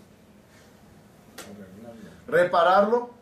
[2.27, 3.14] Repararlo.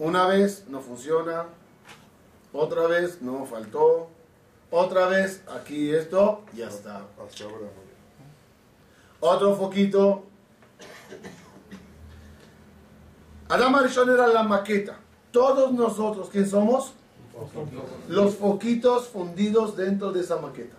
[0.00, 1.44] Una vez no funciona.
[2.54, 4.08] Otra vez no faltó.
[4.70, 6.42] Otra vez aquí esto.
[6.54, 7.02] Ya está.
[9.20, 10.24] Otro foquito.
[13.50, 14.96] Adam Arishon era la maqueta.
[15.32, 16.94] Todos nosotros, ¿quién somos?
[18.08, 20.76] Los foquitos fundidos dentro de esa maqueta.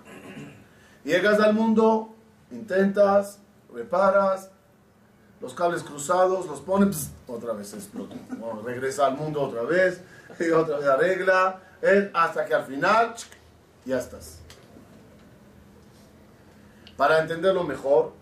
[1.03, 2.15] Llegas al mundo,
[2.49, 3.37] intentas,
[3.71, 4.49] reparas,
[5.41, 8.15] los cables cruzados, los pones, pss, otra vez explota.
[8.63, 10.01] Regresa al mundo otra vez,
[10.39, 11.59] y otra vez arregla,
[12.13, 13.15] hasta que al final,
[13.85, 14.39] ya estás.
[16.95, 18.13] Para entenderlo mejor,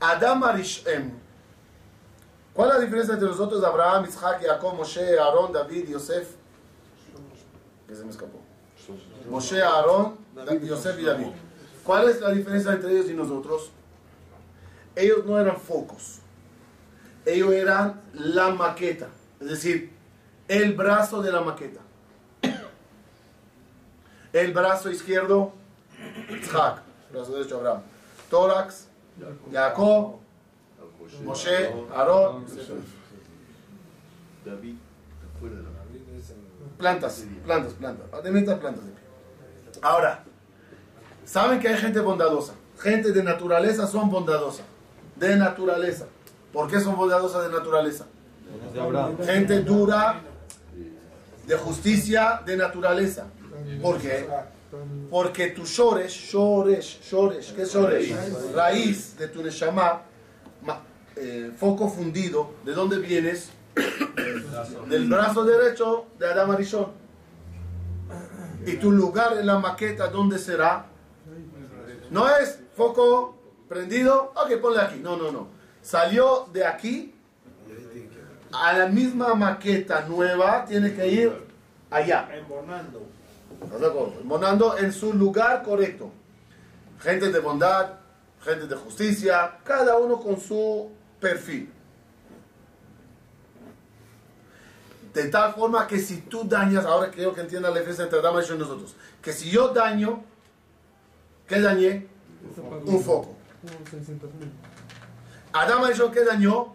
[0.00, 1.10] Adam Arishem,
[2.54, 6.30] ¿cuál es la diferencia entre nosotros, Abraham, Isaac, Jacob, Moshe, Aarón, David, Yosef?
[7.86, 8.40] Que se me escapó.
[9.28, 10.16] Moshe, Aarón,
[10.62, 11.26] Yosef y David.
[11.84, 13.70] ¿Cuál es la diferencia entre ellos y nosotros?
[14.96, 16.20] Ellos no eran focos.
[17.24, 19.08] Ellos eran la maqueta.
[19.40, 19.90] Es decir,
[20.48, 21.80] el brazo de la maqueta.
[24.32, 25.52] El brazo izquierdo,
[26.28, 26.82] Isaac.
[27.12, 27.82] Brazo derecho, Abraham.
[28.30, 28.86] Tórax,
[29.52, 30.18] Jacob,
[31.24, 32.46] Moshe, Aarón.
[34.44, 34.74] David,
[35.42, 35.70] de la
[36.78, 38.06] Plantas, plantas, plantas.
[38.60, 38.84] Plantas.
[39.82, 40.24] Ahora,
[41.24, 42.54] saben que hay gente bondadosa.
[42.78, 44.62] Gente de naturaleza son bondadosa.
[45.20, 46.06] De naturaleza.
[46.52, 48.06] ¿Por qué son bondadosas de naturaleza?
[49.24, 50.20] Gente dura,
[51.46, 53.26] de justicia, de naturaleza.
[53.82, 54.26] ¿Por qué?
[55.10, 58.14] Porque tu shoresh, shoresh, shoresh, ¿qué es shoresh?
[58.54, 60.02] Raíz de tu neshama,
[60.62, 60.80] ma-
[61.16, 63.50] eh, foco fundido, ¿de dónde vienes?
[64.88, 66.86] Del brazo derecho de Adam Arishon.
[68.66, 70.86] Y tu lugar en la maqueta, ¿dónde será?
[72.10, 73.36] No es foco
[73.70, 74.98] prendido, ok, ponle aquí.
[74.98, 75.46] No, no, no.
[75.80, 77.14] Salió de aquí
[78.52, 81.32] a la misma maqueta nueva, tiene que ir
[81.88, 82.28] allá.
[82.34, 83.06] Embonando.
[84.24, 86.10] Monando en su lugar correcto.
[86.98, 87.92] Gente de bondad,
[88.42, 91.72] gente de justicia, cada uno con su perfil.
[95.14, 98.34] De tal forma que si tú dañas, ahora quiero que entiendan la diferencia entre Adán
[98.34, 100.24] y nosotros, que si yo daño,
[101.46, 102.08] ¿qué dañé?
[102.84, 103.39] Un foco.
[105.52, 106.74] Adán y yo, ¿qué dañó?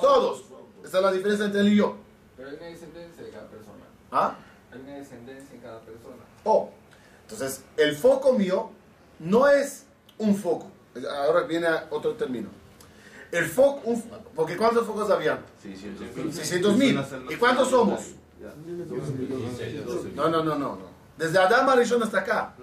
[0.00, 0.44] Todos.
[0.84, 1.96] Esa es la diferencia entre él y yo.
[2.36, 3.84] Pero hay una descendencia de cada persona.
[4.10, 4.34] ¿Ah?
[4.72, 6.16] Hay una descendencia en cada persona.
[6.44, 6.70] Oh,
[7.22, 8.70] entonces el foco mío
[9.20, 9.84] no es
[10.18, 10.66] un foco.
[11.24, 12.48] Ahora viene otro término.
[13.30, 14.02] El foco, un-
[14.34, 15.38] porque ¿cuántos focos habían?
[16.32, 16.98] 600 mil.
[17.30, 18.00] ¿Y cuántos somos?
[20.14, 20.76] No, no, no, no.
[20.76, 20.92] no.
[21.16, 22.54] Desde Adán Arishon hasta acá.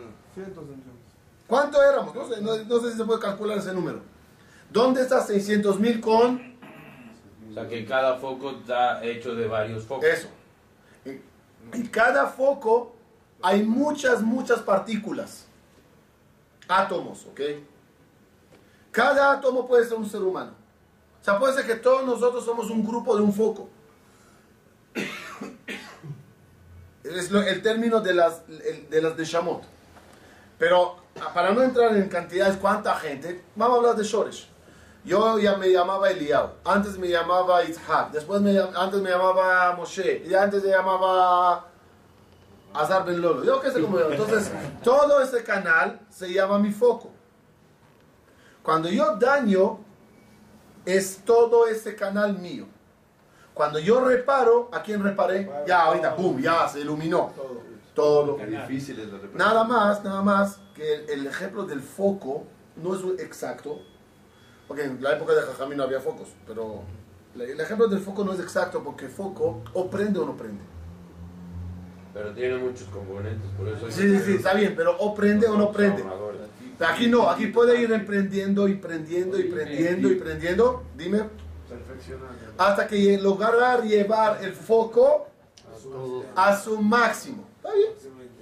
[1.50, 2.14] ¿Cuánto éramos?
[2.16, 4.00] No sé, no, no sé si se puede calcular ese número.
[4.70, 6.56] ¿Dónde está 600 mil con
[7.50, 10.06] O sea que cada foco está hecho de varios focos.
[10.06, 10.28] eso?
[11.06, 11.22] En,
[11.74, 12.96] en cada foco
[13.42, 15.48] hay muchas, muchas partículas.
[16.68, 17.42] Átomos, ¿ok?
[18.92, 20.52] Cada átomo puede ser un ser humano.
[21.20, 23.70] O sea, puede ser que todos nosotros somos un grupo de un foco.
[27.04, 29.64] Es lo- el término de las, de las de Shamot.
[30.60, 30.98] Pero
[31.34, 34.50] para no entrar en cantidades, cuánta gente, vamos a hablar de Shoresh.
[35.06, 40.24] Yo ya me llamaba Eliab, antes me llamaba Itzhak, después me, antes me llamaba Moshe,
[40.26, 41.66] y antes me llamaba
[42.74, 43.44] Azar Ben Lolo.
[43.44, 44.12] Yo qué sé cómo yo.
[44.12, 44.52] Entonces,
[44.84, 47.12] todo ese canal se llama mi foco.
[48.62, 49.80] Cuando yo daño,
[50.86, 52.66] es todo ese canal mío.
[53.54, 55.50] Cuando yo reparo, ¿a quién reparé?
[55.66, 57.34] Ya, ahorita, boom, ya se iluminó.
[58.00, 58.38] Todo.
[58.38, 59.20] Qué difícil es la.
[59.34, 62.46] Nada más, nada más que el, el ejemplo del foco
[62.82, 63.82] no es exacto.
[64.70, 66.84] Porque en la época de Jajamín no había focos, pero
[67.36, 70.62] el ejemplo del foco no es exacto porque foco o prende o no prende.
[72.14, 73.86] Pero tiene muchos componentes, por eso...
[73.88, 76.04] hay Sí, sí, sí, está bien, pero o prende o no prende.
[76.80, 80.84] aquí no, aquí puede ir emprendiendo y prendiendo y prendiendo y prendiendo.
[80.96, 81.24] Dime.
[82.58, 85.28] Hasta que lograr llevar el foco
[86.36, 87.49] a su máximo.
[87.60, 87.92] ¿Está bien?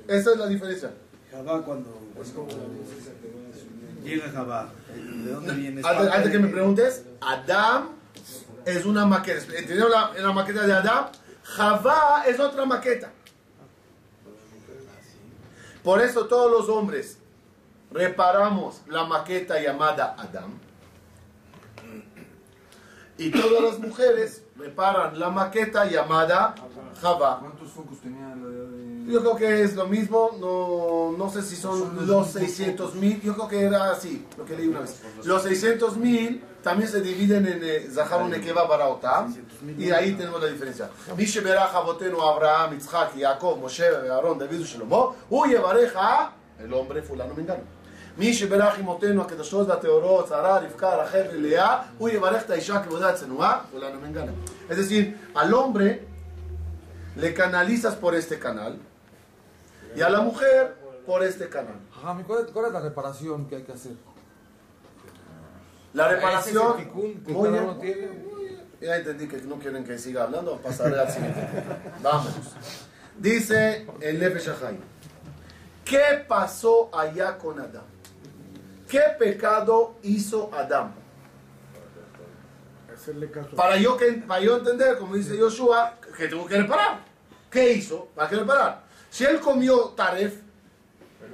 [0.08, 0.94] Esa es la diferencia.
[1.32, 1.90] Jabá cuando
[4.04, 5.82] llega Jabá, ¿de dónde viene?
[5.84, 7.90] Antes, antes que me preguntes, Adam
[8.66, 9.42] es una maqueta.
[9.42, 11.08] ¿Entendieron la, la maqueta de Adam?
[11.44, 13.12] Javá es otra maqueta.
[15.84, 17.18] Por eso todos los hombres
[17.92, 20.60] reparamos la maqueta llamada Adam.
[23.18, 26.56] Y todas las mujeres reparan la maqueta llamada
[27.02, 27.40] Javá.
[27.40, 28.87] ¿Cuántos focos tenía la de.?
[29.07, 33.35] Yo creo que es lo mismo, no, no sé si son los 600 mil, yo
[33.35, 35.01] creo que era así, lo que leí una vez.
[35.25, 39.35] Los 600 mil también se dividen en eh, Zahar un Nekeva Baraotam,
[39.77, 40.89] y ahí tenemos la diferencia.
[41.17, 47.03] Mishe Beraja Botenu Abraham, Yitzhak, Jacob, Moshe, Aarón, David y Shlomo, Uye Bareja, el hombre
[47.03, 47.83] fulano mengano.
[48.19, 53.61] מי שברך אמותינו הקדושות והטהורות, שרה, רבקה, רחל ולאה, הוא יברך את האישה כבודה צנועה,
[53.75, 54.33] ולנו מנגנה.
[54.71, 56.03] Es decir, al hombre
[57.17, 58.79] le canalizas por este canal
[59.96, 60.76] y a la mujer
[61.06, 61.80] por este canal.
[62.20, 63.94] ¿y ¿cuál es, cuál es la reparación que hay que hacer?
[65.94, 66.74] La Ese reparación.
[66.74, 68.28] es el ticún que cada uno tiene.
[68.80, 71.48] Ya entendí que no quieren que siga hablando, pasaré al siguiente.
[72.04, 72.34] Vamos.
[73.18, 74.80] Dice el Nefesh Haim.
[75.84, 77.86] ¿Qué pasó allá con Adán?
[78.88, 80.94] ¿Qué pecado hizo Adán?
[83.56, 87.00] Para yo, que, para yo entender, como dice Joshua, que tuvo que reparar.
[87.50, 88.08] ¿Qué hizo?
[88.14, 88.84] ¿Para qué reparar?
[89.18, 90.42] Si él comió taref,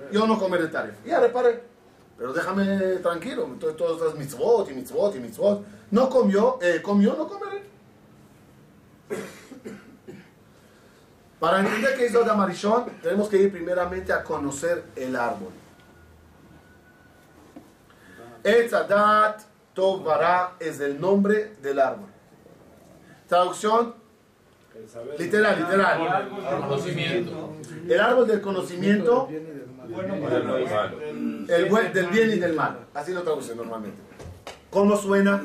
[0.10, 1.06] yo no comeré taref.
[1.06, 1.62] Ya reparé.
[2.18, 2.66] Pero déjame
[3.02, 3.44] tranquilo.
[3.44, 5.66] Entonces todas estas mitzvot y mitzvot y mitzvot.
[5.92, 7.62] No comió, eh, comió, no comeré.
[11.42, 15.52] Para entender qué hizo Adam Arishon, tenemos que ir primeramente a conocer el árbol.
[18.46, 19.42] Etzadat
[19.74, 22.08] Tov Bara es el nombre del árbol.
[23.28, 24.03] Traducción
[25.18, 26.30] literal, literal.
[26.62, 27.54] Conocimiento.
[27.88, 29.30] El árbol del conocimiento,
[31.48, 32.80] el buen, del bien y del mal.
[32.94, 33.98] Así lo traduce normalmente.
[34.70, 35.42] ¿Cómo suena?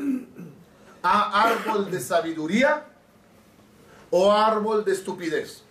[1.02, 2.84] ¿A árbol de sabiduría
[4.10, 5.62] o árbol de estupidez?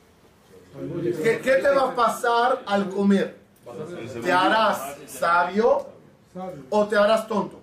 [1.23, 3.37] ¿Qué, qué te va a pasar al comer?
[4.23, 5.87] ¿Te harás sabio
[6.69, 7.61] o te harás tonto?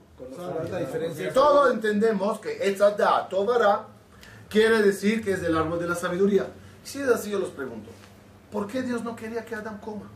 [1.33, 3.87] Todos entendemos que Etzadat Tovara
[4.49, 6.47] quiere decir que es del árbol de la sabiduría.
[6.83, 7.91] Si es así, yo los pregunto:
[8.51, 10.07] ¿por qué Dios no quería que Adán coma?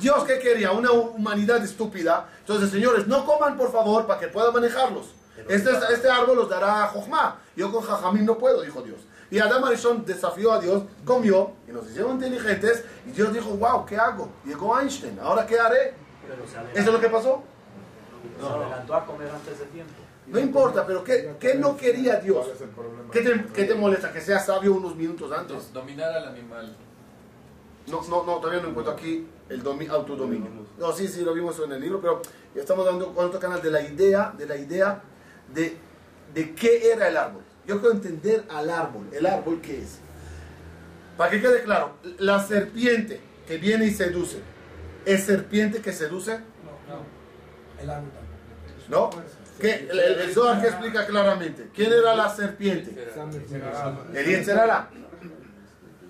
[0.00, 2.28] Dios que quería una humanidad estúpida.
[2.40, 5.06] Entonces, señores, no coman por favor para que puedan manejarlos.
[5.48, 7.38] Este, este árbol los dará Jochma.
[7.56, 9.00] Yo con Jajamim no puedo, dijo Dios.
[9.30, 12.84] Y Adán Arishon desafió a Dios, comió y nos hicieron inteligentes.
[13.06, 14.30] Y Dios dijo: Wow, ¿qué hago?
[14.44, 15.94] Llegó Einstein, ¿ahora qué haré?
[16.74, 17.42] ¿Eso es lo que pasó?
[18.40, 19.99] Se adelantó a comer antes de tiempo.
[20.30, 22.46] No importa, pero ¿qué, qué no quería Dios?
[23.12, 24.12] ¿Qué te, qué te molesta?
[24.12, 25.72] Que sea sabio unos minutos antes.
[25.72, 26.76] Dominar al animal.
[27.88, 30.48] No, no, no, todavía no encuentro aquí el domi- autodominio.
[30.78, 32.22] No, sí, sí, lo vimos en el libro, pero
[32.54, 35.02] ya estamos dando con otro canal de la idea, de la idea
[35.52, 35.76] de,
[36.32, 37.42] de qué era el árbol.
[37.66, 39.08] Yo quiero entender al árbol.
[39.12, 39.98] ¿El árbol qué es?
[41.16, 44.38] Para que quede claro, la serpiente que viene y seduce,
[45.04, 46.38] ¿es serpiente que seduce?
[47.82, 48.08] El árbol.
[48.88, 49.10] ¿No?
[49.60, 49.88] ¿Qué?
[49.90, 51.70] El, el, Zohar que explica claramente.
[51.74, 52.96] ¿Quién era la serpiente?
[54.14, 54.88] El Yetzerara.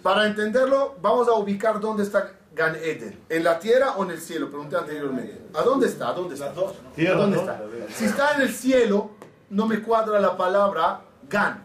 [0.03, 3.21] Para entenderlo, vamos a ubicar dónde está Gan Eden.
[3.29, 4.49] ¿En la tierra o en el cielo?
[4.49, 5.43] Pregunté anteriormente.
[5.55, 6.09] ¿A dónde está?
[6.09, 6.51] ¿A dónde está?
[6.51, 7.61] ¿A dónde está?
[7.95, 9.11] Si está en el cielo,
[9.51, 11.65] no me cuadra la palabra Gan.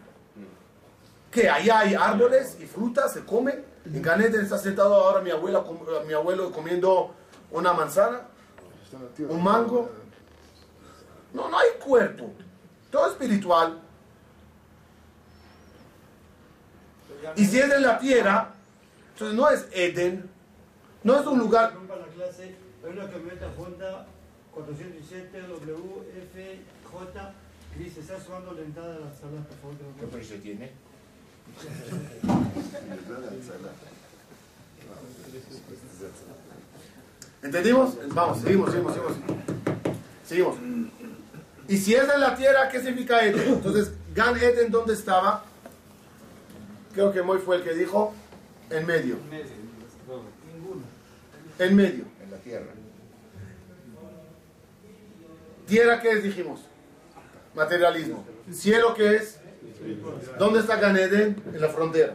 [1.30, 1.48] ¿Qué?
[1.48, 3.64] Allá hay árboles y frutas, se come.
[3.84, 5.64] En Gan Eden está sentado ahora mi, abuela,
[6.06, 7.14] mi abuelo comiendo
[7.50, 8.22] una manzana,
[9.28, 9.90] un mango.
[11.36, 12.32] No, no hay cuerpo.
[12.90, 13.78] Todo espiritual.
[17.36, 18.54] Y si es en la tierra,
[19.12, 20.30] entonces no es Eden,
[21.04, 21.74] no es un lugar.
[21.86, 24.06] Para la clase, hay una camioneta Honda
[24.54, 27.34] 407 WFJ
[27.74, 29.76] que dice, está sonando la entrada de la sala, por favor.
[30.00, 30.72] ¿Qué precio tiene?
[37.42, 37.98] ¿Entendimos?
[38.14, 39.16] Vamos, seguimos, seguimos, seguimos.
[40.24, 40.56] Seguimos.
[41.68, 43.54] Y si es en la tierra, ¿qué significa Eden?
[43.54, 45.44] Entonces, Gan Eden, ¿dónde estaba?
[46.94, 48.14] Creo que Moy fue el que dijo,
[48.70, 49.16] en medio.
[50.54, 50.82] Ninguno.
[51.58, 52.04] En medio.
[52.22, 52.72] En la tierra.
[55.66, 56.22] Tierra, ¿qué es?
[56.22, 56.60] Dijimos.
[57.54, 58.24] Materialismo.
[58.52, 59.40] Cielo, ¿qué es?
[60.38, 61.42] ¿Dónde está Gan Eden?
[61.52, 62.14] En la frontera.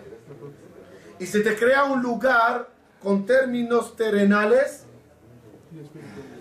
[1.19, 2.69] Y se te crea un lugar
[3.01, 4.85] con términos terrenales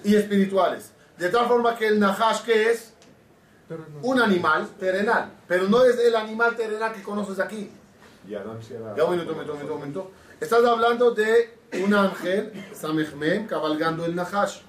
[0.05, 0.93] y espirituales.
[1.19, 2.95] De tal forma que el Nahash, ¿qué es?
[4.03, 5.33] Un animal terrenal.
[5.47, 7.71] Pero no es el animal terrenal que conoces aquí.
[8.29, 10.11] Ya un minuto, un minuto, un minuto, un minuto.
[10.41, 14.61] Estás hablando de un ángel, Samechmem, cabalgando el Nahash.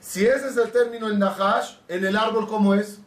[0.00, 3.00] Si ese es el término el Nahash, en el árbol, ¿cómo es?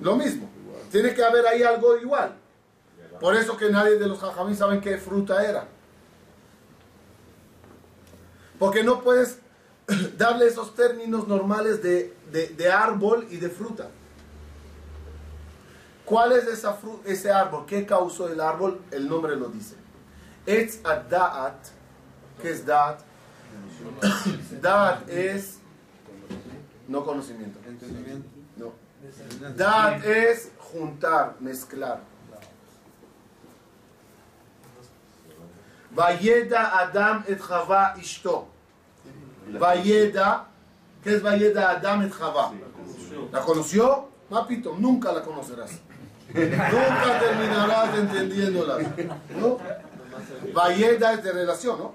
[0.00, 0.48] Lo mismo.
[0.90, 2.36] Tiene que haber ahí algo igual.
[3.20, 5.66] Por eso que nadie de los jajamí saben qué fruta era.
[8.58, 9.40] Porque no puedes
[10.16, 13.88] darle esos términos normales de, de- de árbol y de fruta.
[16.04, 17.66] ¿Cuál es esa ese árbol?
[17.66, 18.80] ¿Qué causó el árbol?
[18.90, 19.74] El nombre lo dice.
[20.46, 21.66] Etz ad-da'at.
[22.40, 23.00] ¿Qué es da'at?
[24.60, 25.58] Da'at es
[26.86, 27.58] no conocimiento.
[28.56, 28.72] No.
[29.56, 32.00] Da'at es juntar, mezclar.
[35.90, 38.48] Vayeda Adam et Chava ishto.
[39.58, 40.46] Vayeda,
[41.06, 42.52] ¿qué es Vayeda Adam et Java?
[43.32, 44.08] ¿La conoció?
[44.28, 45.70] Papito, nunca la conocerás.
[46.34, 48.78] nunca terminarás entendiéndola.
[49.40, 49.58] ¿No?
[50.52, 51.94] Vayeda es de relación, ¿no?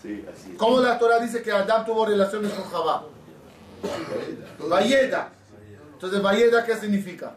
[0.00, 0.56] Sí, así es.
[0.56, 3.04] ¿Cómo la Torah dice que Adán tuvo relaciones con Jabá?
[4.68, 5.32] Vayeda.
[5.94, 7.34] Entonces, Vayeda, ¿qué significa?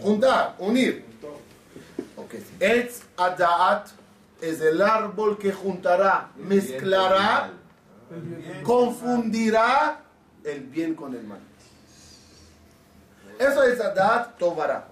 [0.00, 1.04] Juntar, unir.
[2.16, 2.34] Ok.
[2.58, 3.86] Etz Adaat
[4.40, 7.52] es el árbol que juntará, mezclará,
[8.62, 10.00] confundirá
[10.44, 11.40] el bien con el mal.
[13.38, 14.88] Eso es Adaat Tovará.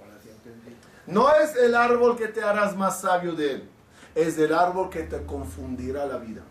[1.06, 3.68] No es el árbol que te harás más sabio de él.
[4.14, 6.42] Es el árbol que te confundirá la vida.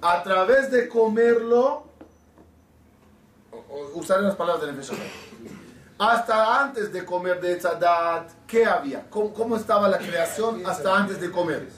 [0.00, 1.84] A través de comerlo,
[3.94, 4.98] usaré las palabras del Nefesh.
[5.98, 9.08] Hasta antes de comer de Tzadat, ¿qué había?
[9.10, 11.68] ¿Cómo, cómo estaba la creación hasta antes de comer?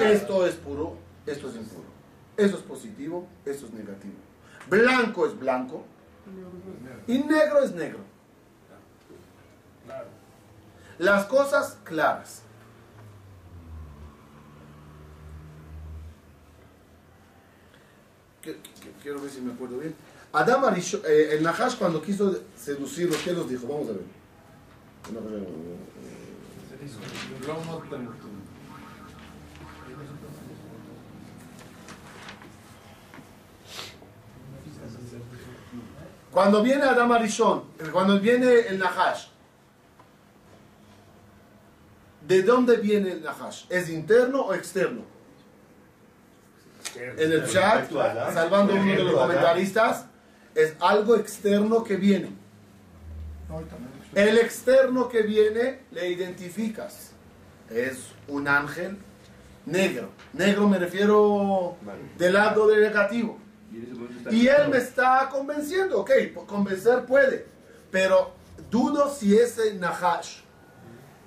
[0.00, 0.96] Esto es puro,
[1.26, 1.88] esto es impuro.
[2.36, 4.14] Eso es positivo, esto es negativo.
[4.68, 5.84] Blanco es blanco
[7.06, 8.00] y negro es negro.
[10.98, 12.42] Las cosas claras.
[19.02, 19.94] Quiero ver si me acuerdo bien.
[20.32, 23.66] Adam Arishon, eh, el Nahash cuando quiso seducirlos, ¿qué los dijo?
[23.66, 24.02] Vamos a ver.
[36.34, 37.62] Cuando viene Adam eh,
[37.92, 39.26] cuando viene el Nahash,
[42.26, 43.66] ¿de dónde viene el Nahash?
[43.70, 45.02] ¿Es interno o externo?
[46.96, 50.06] En el chat, salvando uno de los comentaristas,
[50.56, 52.30] es algo externo que viene.
[54.12, 57.12] El externo que viene le identificas.
[57.70, 58.98] Es un ángel
[59.66, 60.10] negro.
[60.32, 61.76] Negro me refiero
[62.18, 63.43] del lado de negativo.
[64.30, 67.46] Y él me está convenciendo, ok, por convencer puede,
[67.90, 68.32] pero
[68.70, 70.38] dudo si ese Nahash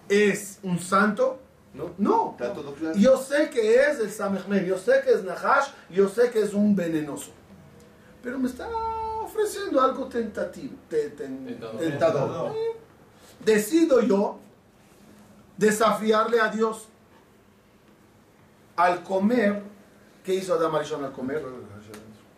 [0.09, 1.39] es un santo.
[1.73, 2.31] No, No.
[2.31, 2.95] está todo claro.
[2.97, 6.53] Yo sé que es el Samechmed, yo sé que es Nahash, yo sé que es
[6.53, 7.31] un venenoso.
[8.23, 8.67] Pero me está
[9.21, 11.77] ofreciendo algo tentativo, te- ten- Tentador.
[11.79, 12.55] tentador.
[13.45, 14.39] Decido yo
[15.57, 16.87] desafiarle a Dios.
[18.75, 19.61] Al comer,
[20.23, 21.43] ¿qué hizo Adam Arishon al comer?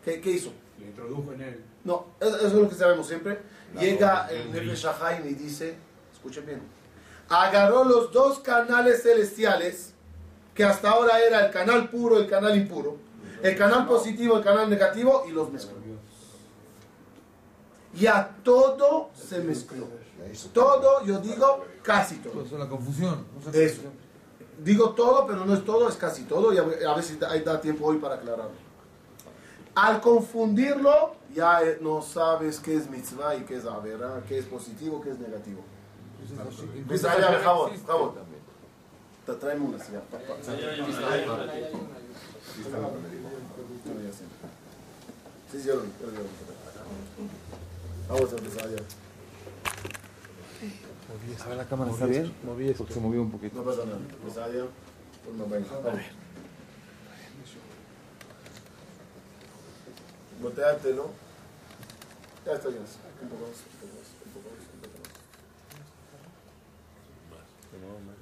[0.04, 0.52] ¿Qué, qué hizo?
[0.80, 1.64] Le introdujo en él.
[1.84, 3.40] No, eso eso es lo que sabemos siempre.
[3.80, 5.76] Llega el Nefesh Haim y dice,
[6.14, 6.62] escuchen bien,
[7.30, 9.94] agarró los dos canales celestiales,
[10.54, 12.98] que hasta ahora era el canal puro y el canal impuro,
[13.42, 15.78] el canal positivo, el canal negativo, y los mezcló.
[17.94, 19.88] Y a todo se mezcló.
[20.54, 22.44] Todo, yo digo, casi todo.
[22.44, 23.26] Eso es la confusión.
[23.54, 23.82] Eso.
[24.60, 27.16] Digo todo, pero no es todo, es casi todo, y a ver a ver si
[27.16, 28.69] da, da tiempo hoy para aclararlo.
[29.76, 34.46] Al confundirlo, ya eh, no sabes qué es mitzvah y qué es avera, qué es
[34.46, 35.62] positivo, qué es negativo.
[36.88, 38.14] Pues allá, por favor, por favor.
[39.26, 40.02] Te traeme una silla.
[45.52, 45.90] Sí, está lo vi.
[48.08, 48.78] Vamos a empezar ya.
[51.44, 52.32] A ver, la cámara está bien.
[52.78, 53.56] Porque se movió un poquito.
[53.58, 53.98] No pasa nada.
[53.98, 54.66] Empezar ya.
[55.24, 55.68] Pues no, venga.
[60.40, 60.56] Vamos.
[60.56, 61.10] Boteártelo.
[62.46, 62.82] Ya está bien.
[63.22, 64.62] Un poco más, un poco más, un poco más,
[67.74, 68.18] un poco más.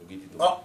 [0.00, 0.42] Poquitito.
[0.42, 0.62] Ah.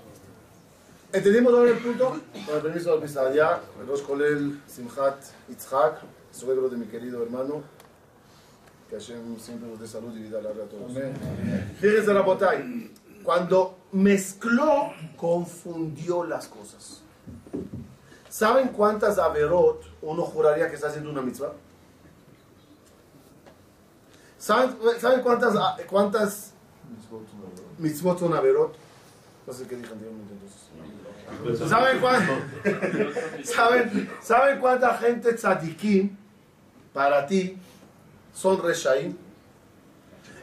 [1.13, 2.21] ¿Entendimos ahora el punto?
[2.45, 6.01] Con el permiso del Pisadía, Rosh Kolel Simchat Itzhak,
[6.31, 7.63] suegro de mi querido hermano.
[8.89, 10.91] Que Hashem siempre nos dé salud y vida larga a todos.
[11.79, 12.63] Fíjense la botella.
[13.23, 17.01] Cuando mezcló, confundió las cosas.
[18.37, 21.53] ¿Saben cuántas averot uno juraría que está haciendo una mitzvah?
[24.37, 25.55] ¿Saben, ¿saben cuántas,
[25.89, 26.53] cuántas
[27.79, 28.75] mitzvot son averot?
[29.47, 30.35] No sé qué dije anteriormente.
[31.67, 36.15] ¿Saben, cuán- ¿Saben, ¿Saben cuánta gente tzadikim
[36.93, 37.57] para ti
[38.35, 39.17] son reshaim?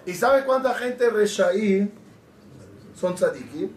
[0.05, 1.92] ¿Y saben cuánta gente reshaim
[2.97, 3.70] son tzadikim?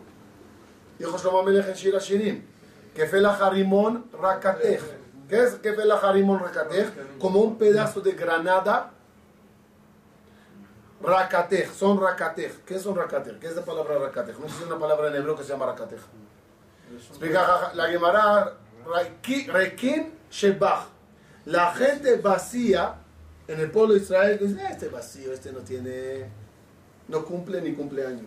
[0.97, 2.56] Dijo Shlomo Melech en Shir Hashirim.
[2.97, 4.81] Kefel Harimón Rakatech.
[5.29, 7.19] ¿Qué es Kefel Harimón Rakatech?
[7.19, 8.91] Como un pedazo de granada.
[11.03, 12.63] Rakatech, son Rakatech.
[12.65, 13.37] ¿Qué son Rakatech?
[13.37, 14.39] ¿Qué es la palabra Rakatech?
[14.39, 15.99] No existe una palabra en hebreo que se llama Rakatech.
[16.95, 18.53] Explica la Gemara,
[18.87, 20.87] Rekin Shebach.
[21.45, 22.95] La gente vacía
[23.47, 26.25] en el pueblo de Israel dice, este vacío, este no tiene,
[27.07, 28.25] no cumple ni cumpleaños.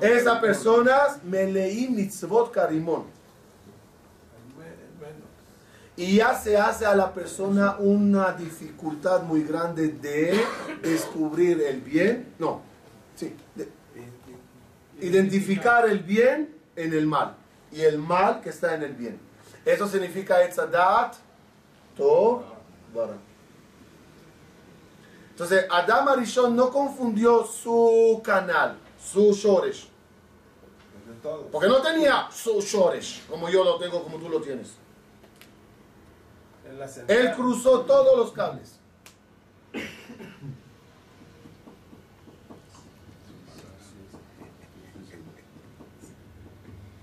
[0.00, 3.21] Esas personas me leí mitzvot karimón.
[5.96, 10.40] Y ya se hace a la persona una dificultad muy grande de
[10.82, 12.62] descubrir el bien, no,
[13.14, 13.68] sí, de-
[15.00, 17.34] identificar el bien en el mal
[17.70, 19.18] y el mal que está en el bien.
[19.64, 21.14] Eso significa Etzadat,
[21.96, 22.42] To,
[22.94, 23.14] Bara.
[25.30, 29.88] Entonces, Adam Arishon no confundió su canal, su Shoresh.
[31.50, 34.72] Porque no tenía su Shoresh, como yo lo tengo, como tú lo tienes.
[37.08, 38.78] Él cruzó todos los cables.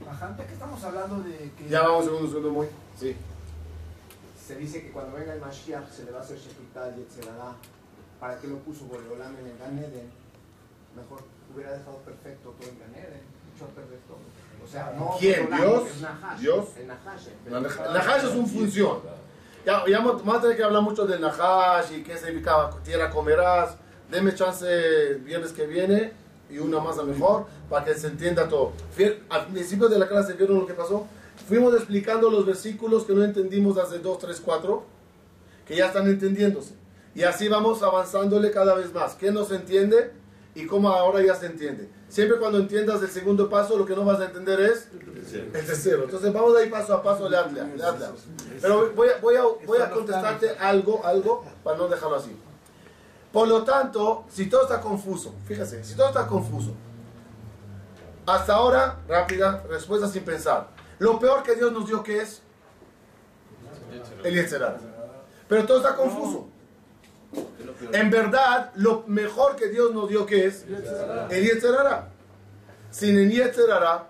[0.05, 2.67] Bajante que estamos hablando de que Ya vamos, segundo, segundo, muy.
[2.97, 3.15] Sí.
[4.47, 7.53] se dice que cuando venga el Mashiach se le va a hacer Shekitah y Yetzerará.
[8.19, 10.09] ¿Para qué lo puso Boreolam en el Gan Eden?
[10.95, 11.21] Mejor
[11.53, 13.21] hubiera dejado perfecto todo el Gan Eden.
[13.55, 14.17] Echó a perder todo.
[14.63, 15.47] O sea, no ¿Quién?
[15.49, 16.01] ¿Dios?
[16.01, 16.65] Nahash, ¿Dios?
[16.77, 17.27] El Nahash.
[17.49, 17.61] La
[18.03, 18.99] Nahash- es una función.
[19.65, 23.75] Ya, ya vamos a tener que hablar mucho del Nahash y qué significa tierra comerás.
[24.09, 26.13] Deme chance viernes que viene
[26.49, 28.71] y una más a mejor para que se entienda todo.
[29.29, 31.05] Al principio de la clase, ¿vieron lo que pasó?
[31.47, 34.83] Fuimos explicando los versículos que no entendimos hace 2, 3, 4,
[35.67, 36.73] que ya están entendiéndose.
[37.13, 39.15] Y así vamos avanzándole cada vez más.
[39.15, 40.11] ¿Qué no se entiende
[40.59, 41.89] y cómo ahora ya se entiende?
[42.09, 44.89] Siempre cuando entiendas el segundo paso, lo que no vas a entender es
[45.33, 46.03] el tercero.
[46.03, 47.65] Entonces vamos a ir paso a paso, lead, lead.
[48.61, 52.35] Pero voy a, voy, a, voy a contestarte algo, algo, para no dejarlo así.
[53.31, 56.73] Por lo tanto, si todo está confuso, fíjese, si todo está confuso,
[58.25, 60.67] hasta ahora, rápida, respuesta sin pensar.
[60.97, 62.41] Lo peor que Dios nos dio, ¿qué es?
[64.23, 64.77] El Yetzirah.
[65.47, 66.47] Pero todo está confuso.
[67.91, 70.65] En verdad, lo mejor que Dios nos dio, ¿qué es?
[71.29, 72.09] El Yetzirah.
[72.91, 74.09] Sin el Yetzirah,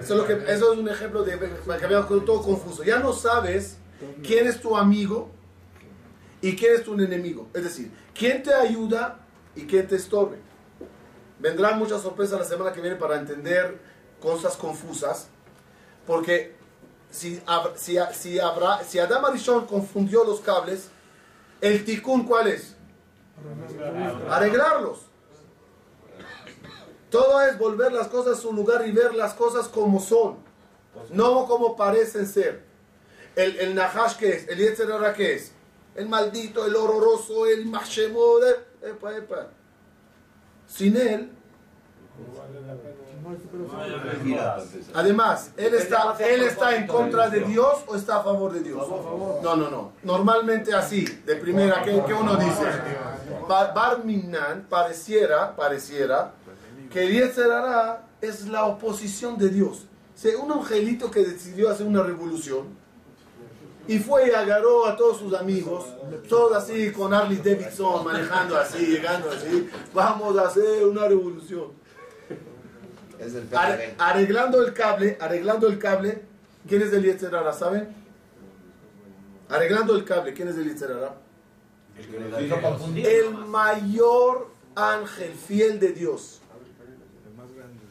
[0.00, 2.82] eso es, que, eso es un ejemplo de que veas todo confuso.
[2.82, 3.78] Ya no sabes
[4.22, 5.30] quién es tu amigo
[6.40, 7.48] y quién es tu enemigo.
[7.54, 9.20] Es decir, quién te ayuda
[9.54, 10.38] y quién te estorbe.
[11.38, 13.78] Vendrán muchas sorpresas la semana que viene para entender
[14.20, 15.28] cosas confusas.
[16.06, 16.54] Porque
[17.10, 17.40] si,
[17.76, 18.38] si, si,
[18.88, 20.90] si Adam Arishon confundió los cables,
[21.60, 22.74] el tikkun, ¿cuál es?
[24.30, 25.06] Arreglarlos.
[27.10, 30.36] Todo es volver las cosas a su lugar y ver las cosas como son,
[31.10, 32.64] no como parecen ser.
[33.36, 34.48] El, el Nahash, ¿qué es?
[34.48, 35.52] El Yetzerara, ¿qué es?
[35.94, 38.38] El maldito, el horroroso, el Mashemo.
[38.38, 39.48] de- Epa, epa.
[40.68, 41.30] Sin él,
[44.94, 48.86] además, él está, él está en contra de Dios o está a favor de Dios.
[49.42, 49.92] No, no, no.
[50.02, 52.64] Normalmente así, de primera, ¿qué, qué uno dice?
[53.48, 56.32] Bar, Bar Minan pareciera, pareciera
[56.90, 59.86] que Yetzerara es la oposición de Dios.
[60.14, 62.84] O sea, un angelito que decidió hacer una revolución
[63.86, 65.84] y fue y agarró a todos sus amigos,
[66.28, 69.68] todos así con Harley Davidson, manejando así, llegando así.
[69.92, 71.83] Vamos a hacer una revolución.
[73.24, 76.22] Es el Are- arreglando el cable, arreglando el cable,
[76.68, 77.52] ¿quién es el Yetzerara?
[77.52, 77.88] ¿Saben?
[79.48, 81.14] Arreglando el cable, ¿quién es el Yetzerara?
[81.96, 86.40] El mayor ángel fiel de Dios.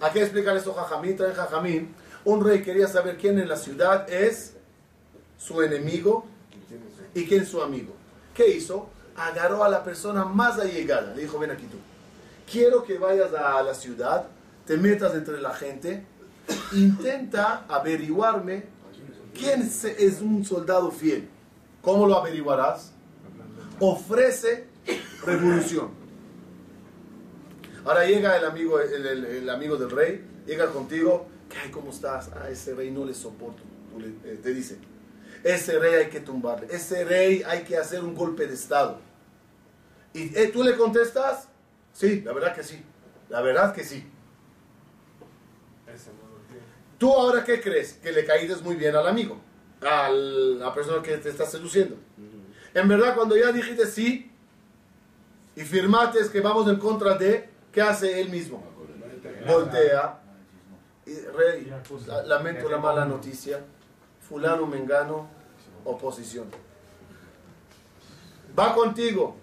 [0.01, 1.15] ¿A qué explicar esto Jajamín?
[1.15, 1.95] Traen Jajamín.
[2.25, 4.53] Un rey quería saber quién en la ciudad es
[5.37, 6.25] su enemigo
[7.13, 7.93] y quién es su amigo.
[8.33, 8.89] ¿Qué hizo?
[9.15, 11.13] Agarró a la persona más allegada.
[11.15, 11.77] Le dijo, ven aquí tú.
[12.51, 14.25] Quiero que vayas a la ciudad,
[14.65, 16.03] te metas entre la gente,
[16.71, 18.63] intenta averiguarme
[19.33, 21.27] quién es un soldado fiel.
[21.81, 22.91] ¿Cómo lo averiguarás?
[23.79, 24.67] Ofrece
[25.25, 25.89] revolución.
[27.85, 31.71] Ahora llega el amigo, el, amigo del rey, llega contigo, ¿qué hay?
[31.71, 32.31] ¿Cómo estás?
[32.31, 33.61] A ese rey no le soporto.
[34.23, 34.77] Eh, te dice,
[35.43, 38.99] ese rey hay que tumbarle, ese rey hay que hacer un golpe de estado.
[40.13, 41.49] Y eh, tú le contestas,
[41.91, 42.81] sí, la verdad que sí,
[43.29, 44.07] la verdad que sí.
[47.03, 47.95] ¿Tú ahora qué crees?
[48.01, 49.37] Que le caíste muy bien al amigo,
[49.81, 51.97] a la persona que te está seduciendo.
[52.73, 54.31] En verdad, cuando ya dijiste sí
[55.53, 58.63] y firmaste que vamos en contra de, ¿qué hace él mismo?
[59.45, 60.17] Voltea.
[61.05, 61.69] Y, rey,
[62.07, 63.59] la- lamento la mala noticia.
[64.21, 65.27] Fulano Mengano,
[65.83, 66.45] oposición.
[68.57, 69.35] Va contigo.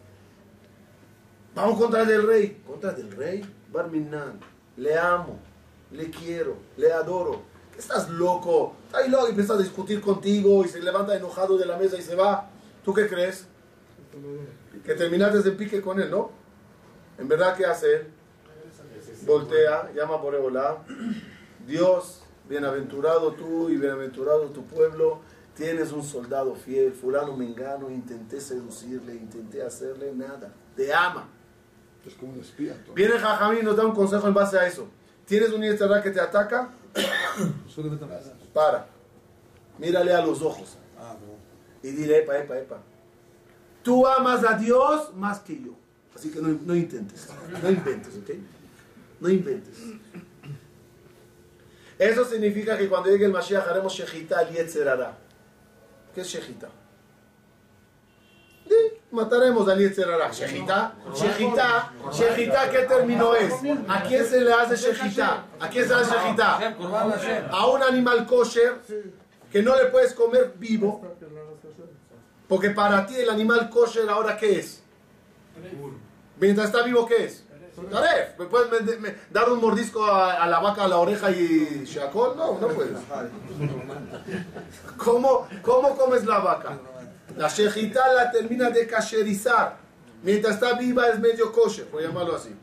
[1.55, 2.63] Vamos contra del rey.
[2.67, 3.45] ¿Contra del rey?
[3.71, 4.41] Barminan.
[4.79, 5.50] Le amo.
[5.93, 6.57] Le quiero.
[6.77, 7.43] Le adoro.
[7.73, 8.75] ¿Qué estás loco?
[8.87, 11.97] Está ahí loco y empieza a discutir contigo y se levanta enojado de la mesa
[11.97, 12.49] y se va.
[12.85, 13.47] ¿Tú qué crees?
[14.85, 16.31] Que terminaste de pique con él, ¿no?
[17.19, 18.07] En verdad, ¿qué hace él?
[19.27, 20.79] Voltea, llama por Ebolá.
[21.67, 25.21] Dios, bienaventurado tú y bienaventurado tu pueblo.
[25.55, 30.53] Tienes un soldado fiel, fulano mengano, intenté seducirle, intenté hacerle nada.
[30.75, 31.29] Te ama.
[32.07, 32.83] Es como un espía.
[32.95, 34.89] Viene Jajamín y nos da un consejo en base a eso.
[35.31, 36.71] ¿Tienes un Yetzirah que te ataca?
[38.53, 38.89] Para.
[39.79, 40.77] Mírale a los ojos.
[40.99, 41.15] Ah.
[41.85, 42.79] Y dile, epa, epa, epa.
[43.85, 45.77] Tú amas a Dios más que yo.
[46.17, 47.29] Así que no, no intentes.
[47.63, 48.31] No inventes, ¿ok?
[49.21, 49.79] No inventes.
[51.97, 55.17] Eso significa que cuando llegue el Mashiach haremos Shejita al Yetzerara.
[56.13, 56.69] ¿Qué es Shejita?
[59.13, 60.31] Mataremos al Yetzerara.
[60.31, 63.53] Shejita, Shejita, Shejita, ¿qué término es?
[63.89, 65.45] ¿A quién se le hace Shejita?
[65.59, 66.77] ¿A quién se le hace Shejita?
[67.51, 68.81] A un animal kosher
[69.51, 71.03] que no le puedes comer vivo.
[72.49, 74.83] Porque para ti el animal kosher ahora ¿qué es?
[76.39, 77.45] Mientras está vivo, ¿qué es?
[77.91, 78.39] Taref.
[78.39, 78.71] ¿Me puedes
[79.31, 82.37] dar un mordisco a, a la vaca a la oreja y shakol?
[82.37, 82.97] No, no puedes.
[84.97, 86.79] ¿Cómo, ¿Cómo comes la vaca?
[87.37, 89.77] La shejita la termina de kasherizar.
[90.23, 92.55] Mientras está viva es medio kosher, por llamarlo así.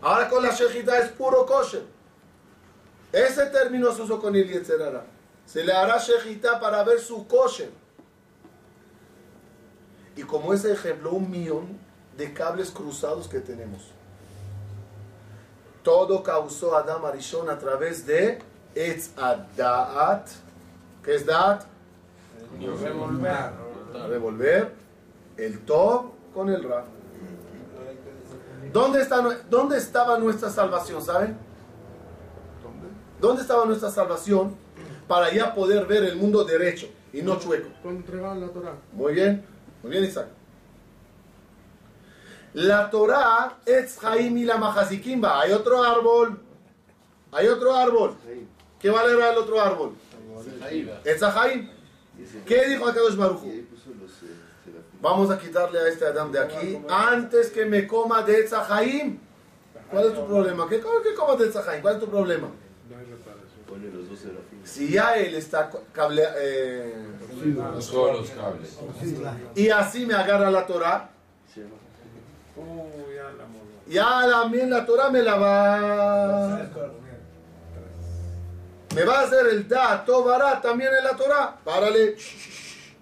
[0.00, 1.84] Ahora con la shejita es puro kosher.
[3.12, 5.04] Ese término se usó con el Yetzerara.
[5.46, 7.70] Se le hará shejita para ver su kosher.
[10.16, 11.78] Y como ese ejemplo, un millón
[12.16, 13.90] de cables cruzados que tenemos.
[15.82, 18.38] Todo causó Adam Arishon a través de
[18.74, 20.28] Etz Adaat.
[21.02, 21.26] ¿Qué es
[23.92, 24.72] Revolver
[25.36, 26.84] el Tov con el Ra.
[28.72, 29.20] ¿Dónde, está,
[29.50, 31.02] ¿Dónde estaba nuestra salvación?
[31.02, 31.36] ¿Saben?
[33.20, 34.56] ¿Dónde estaba nuestra salvación
[35.06, 37.68] para ya poder ver el mundo derecho y no chueco?
[37.82, 38.74] Cuando la Torah.
[38.92, 39.44] Muy bien,
[39.82, 40.28] muy bien Isaac.
[42.54, 45.40] La Torah es Jaim y la Mahazikimba.
[45.40, 46.38] Hay otro árbol.
[47.30, 48.14] Hay otro árbol.
[48.78, 49.94] ¿Qué valerá el otro árbol?
[51.04, 51.70] Es Jaim.
[52.46, 53.40] ¿Qué dijo Akadosh Baruch?
[55.00, 59.18] Vamos a quitarle a este Adam de aquí antes que me coma de Etzahaim.
[59.90, 60.68] ¿Cuál es tu problema?
[60.68, 61.82] ¿Qué, qué comas de Etzahaim?
[61.82, 62.48] ¿Cuál es tu problema?
[64.64, 66.94] Si ya él está cable, eh,
[67.90, 68.78] Todos los cables.
[69.56, 71.10] y así me agarra la Torah,
[71.56, 71.62] ya
[73.24, 74.26] la morra.
[74.26, 76.70] ya también la Torah me la va.
[78.94, 81.56] Me va a hacer el da, tobará también en la Torah.
[81.64, 82.14] Párale,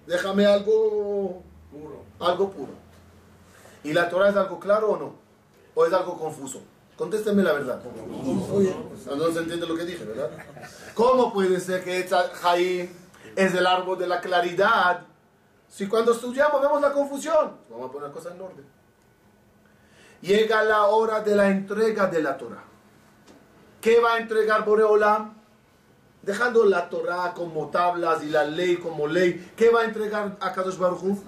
[0.07, 1.41] déjame algo
[1.71, 2.03] Puro.
[2.19, 2.71] algo puro.
[3.83, 5.15] ¿Y la Torah es algo claro o no?
[5.73, 6.61] ¿O es algo confuso?
[6.97, 7.81] Contésteme la verdad.
[7.83, 10.29] No, no se entiende lo que dije, ¿verdad?
[10.93, 12.89] ¿Cómo puede ser que Jaim
[13.35, 15.01] es el árbol de la claridad
[15.67, 17.53] si cuando estudiamos vemos la confusión?
[17.69, 18.65] Vamos a poner la cosa en orden.
[20.21, 22.63] Llega la hora de la entrega de la Torah.
[23.79, 25.40] ¿Qué va a entregar Boreolam?
[26.21, 30.53] Dejando la Torah como tablas y la ley como ley, ¿qué va a entregar a
[30.53, 31.23] Kadosh Baruch Hu?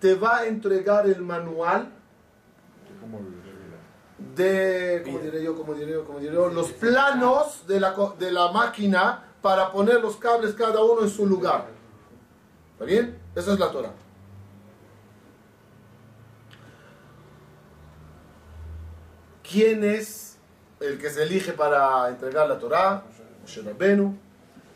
[0.00, 1.90] Te va a entregar el manual
[4.34, 5.56] de, ¿cómo diré yo?
[5.56, 6.04] ¿Cómo diré yo?
[6.04, 6.48] ¿Cómo diré yo?
[6.48, 11.26] Los planos de la, de la máquina para poner los cables cada uno en su
[11.26, 11.66] lugar.
[12.72, 13.18] ¿Está bien?
[13.34, 13.92] Esa es la Torah.
[19.42, 20.27] ¿Quién es
[20.80, 23.02] el que se elige para entregar la Torah?
[23.42, 24.16] Moshe Rabbenu.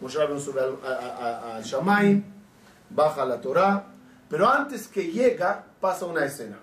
[0.00, 2.24] Moshe Rabbenu sube al, Shamaim,
[2.90, 3.86] baja la Torah,
[4.28, 6.58] pero antes que llega pasa una escena.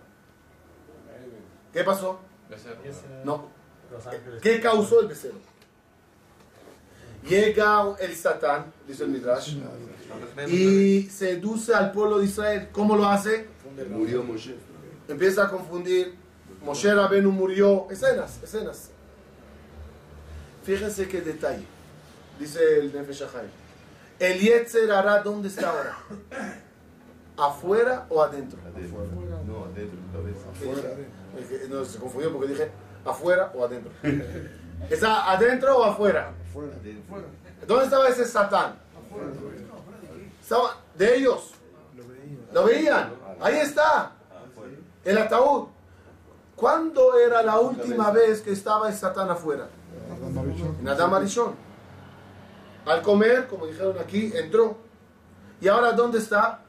[1.71, 2.19] ¿Qué pasó?
[3.23, 3.47] No.
[4.41, 5.39] ¿Qué causó el becerro?
[7.27, 9.57] Llega el Satán, dice el Midrash,
[10.47, 12.69] y seduce al pueblo de Israel.
[12.71, 13.47] ¿Cómo lo hace?
[13.89, 14.55] Murió Moshe.
[15.07, 16.15] Empieza a confundir.
[16.63, 17.87] Moshe Rabenu murió.
[17.89, 18.91] Escenas, escenas.
[20.69, 21.65] Fíjense qué detalle.
[22.39, 23.23] Dice el Nefesh.
[24.19, 25.97] El Yetzer hará ¿dónde está ahora?
[27.35, 28.59] ¿Afuera o adentro?
[28.61, 29.03] Adentro.
[29.47, 29.97] No, adentro.
[31.39, 32.69] Es que No, se confundió porque dije
[33.03, 33.91] afuera o adentro.
[34.91, 36.33] ¿Está adentro o afuera?
[36.79, 37.17] Adentro.
[37.65, 38.75] ¿Dónde estaba ese Satán?
[40.39, 41.51] Estaba de ellos.
[42.53, 43.11] Lo veían.
[43.41, 44.11] Ahí está.
[45.03, 45.69] El ataúd.
[46.55, 49.67] ¿Cuándo era la última vez que estaba el Satán afuera?
[50.81, 51.55] En Adam Arishon.
[52.85, 54.77] Al comer, como dijeron aquí, entró.
[55.61, 56.61] ¿Y ahora dónde está?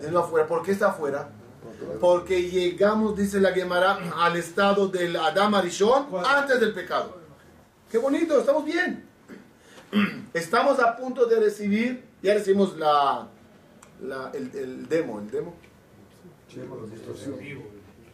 [0.00, 0.46] De nuevo afuera.
[0.46, 1.28] ¿Por qué está afuera?
[2.00, 7.16] Porque llegamos, dice la Gemara, al estado del Adam Arishon antes del pecado.
[7.90, 9.04] Qué bonito, estamos bien.
[10.34, 13.26] Estamos a punto de recibir, ya recibimos la,
[14.02, 15.54] la- el, el demo, el demo.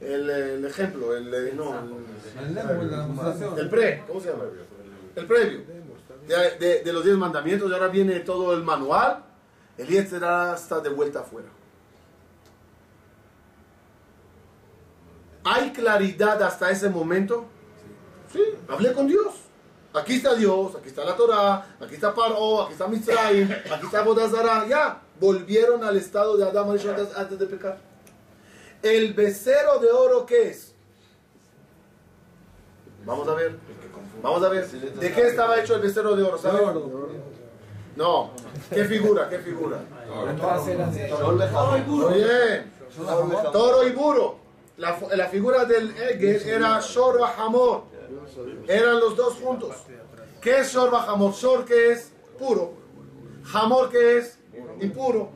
[0.00, 4.44] El, el ejemplo, el, no, el, el pre, ¿cómo se llama?
[5.16, 5.62] El previo.
[6.26, 9.24] de, los diez mandamientos, y ahora viene todo el manual,
[9.76, 11.48] el Yetzirah está de vuelta afuera.
[15.44, 17.44] ¿Hay claridad hasta ese momento?
[18.32, 19.34] Sí, hablé con Dios.
[19.92, 24.02] Aquí está Dios, aquí está la Torah, aquí está Paro, aquí está Mitzrayim, aquí está
[24.02, 24.66] Bodazara.
[24.66, 26.68] Ya, volvieron al estado de Adán
[27.16, 27.78] antes de pecar.
[28.82, 30.73] ¿El becerro de oro qué es?
[33.04, 33.58] Vamos a ver.
[34.22, 34.66] Vamos a ver.
[34.66, 36.38] ¿De qué estaba hecho el becerro de oro?
[36.38, 36.60] ¿Saben?
[37.96, 38.30] No.
[38.70, 39.28] ¿Qué figura?
[39.28, 39.78] ¿Qué figura?
[42.14, 42.72] Bien.
[43.52, 44.36] Toro y burro.
[44.76, 47.84] La, la figura del Egel era Shor Hamor.
[48.66, 49.76] Eran los dos juntos.
[50.40, 51.32] ¿Qué es Shor Hamor?
[51.32, 52.72] Shor que es puro.
[53.52, 54.38] Hamor que es
[54.80, 55.30] impuro.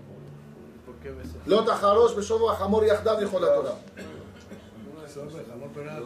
[1.46, 3.74] Lota Harosh Beshor Hamor Yahdav dijo la Torah.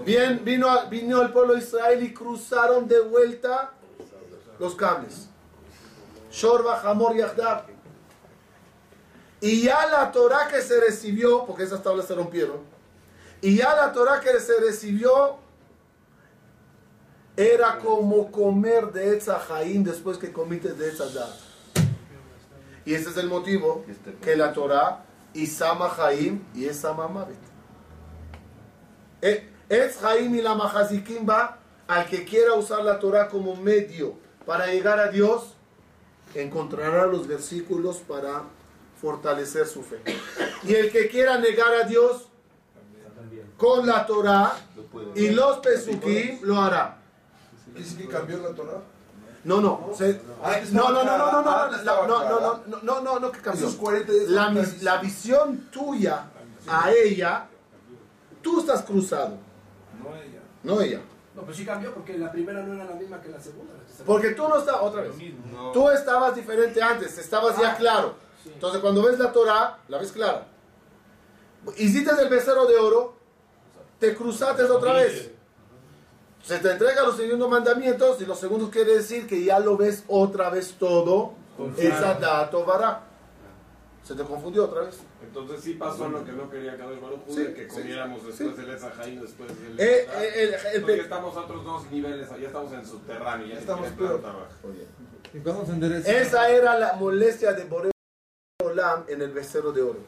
[0.05, 3.73] Bien, vino, vino el pueblo de Israel y cruzaron de vuelta
[4.59, 5.29] los cables.
[6.31, 7.65] Shorba, Hamor, Yahdav.
[9.41, 12.61] Y ya la Torah que se recibió, porque esas tablas se rompieron,
[13.41, 15.37] y ya la Torah que se recibió
[17.37, 21.31] era como comer de Etzahaim después que comiste de Etzadat.
[22.85, 23.85] Y ese es el motivo
[24.21, 25.05] que la Torah
[25.35, 27.42] y Sama Haim y Sama Mavet.
[29.23, 31.59] Eh, Es Jaim y la Mahazikim va
[31.89, 34.15] al que quiera usar la Torah como medio
[34.45, 35.55] para llegar a Dios,
[36.35, 38.43] encontrará los versículos para
[39.01, 40.03] fortalecer su fe.
[40.65, 42.29] Y el que quiera negar a Dios
[43.57, 44.55] con la Torah
[45.15, 46.99] y los Pesukim lo hará.
[47.75, 48.83] ¿Dice que cambió la Torah?
[49.45, 53.19] No, no, no, estaba no, no, no, no, no, no, no, no, no, no, no,
[53.19, 53.67] no, que cambió.
[53.67, 54.53] Esos 40 días La,
[54.83, 56.27] la visión tuya
[56.69, 57.49] a ella,
[58.43, 59.37] tú estás cruzado,
[60.03, 60.41] No ella.
[60.63, 61.01] no ella.
[61.35, 63.73] No, pero sí cambió porque la primera no era la misma que la segunda.
[63.75, 64.05] la.
[64.05, 65.13] Porque tú no estabas, otra vez,
[65.73, 68.15] tú estabas diferente antes, estabas ya claro.
[68.45, 70.47] Entonces cuando ves la Torah, la ves clara.
[71.77, 73.15] Hiciste el becerro de oro,
[73.99, 75.31] te cruzaste otra vez.
[76.43, 80.05] Se te entrega los segundos mandamientos y los segundos quiere decir que ya lo ves
[80.09, 81.35] otra vez todo.
[81.79, 83.05] Esa dato vará.
[84.05, 84.99] Se te confundió otra vez.
[85.23, 88.27] Entonces sí pasó lo que no quería Kadosh Baruj Hu, Sí, que sí, comiéramos sí.
[88.27, 89.79] después del Esajaín, después del...
[89.81, 93.59] Eh, eh, el- el- Porque estamos a otros dos niveles, ya estamos en subterráneo, ya
[93.59, 94.21] Estamos peor.
[94.21, 94.49] planta baja.
[95.33, 96.11] ¿Y cómo se endereza?
[96.13, 97.93] Esa era la molestia de Boreo
[98.65, 100.01] Olam en el becerro de oro.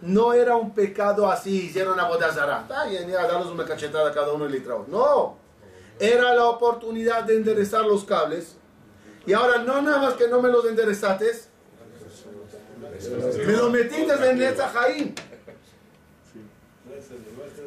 [0.00, 2.62] No era un pecado así, hicieron a Bodazara.
[2.62, 4.84] Está bien, ya, danos una cachetada a cada uno y litrao.
[4.88, 5.36] No.
[6.00, 8.56] Era la oportunidad de enderezar los cables.
[9.26, 11.48] Y ahora no nada más que no me los enderezates,
[13.10, 15.14] me lo metiste en Netzahaim.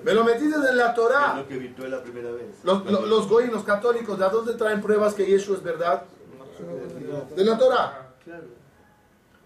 [0.03, 1.37] Me lo metiste en la Torah.
[1.37, 2.45] Lo que evitó la primera vez.
[2.63, 6.03] Los, los, los católicos, ¿de dónde traen pruebas que Yeshua es verdad?
[7.35, 8.13] De la Torah.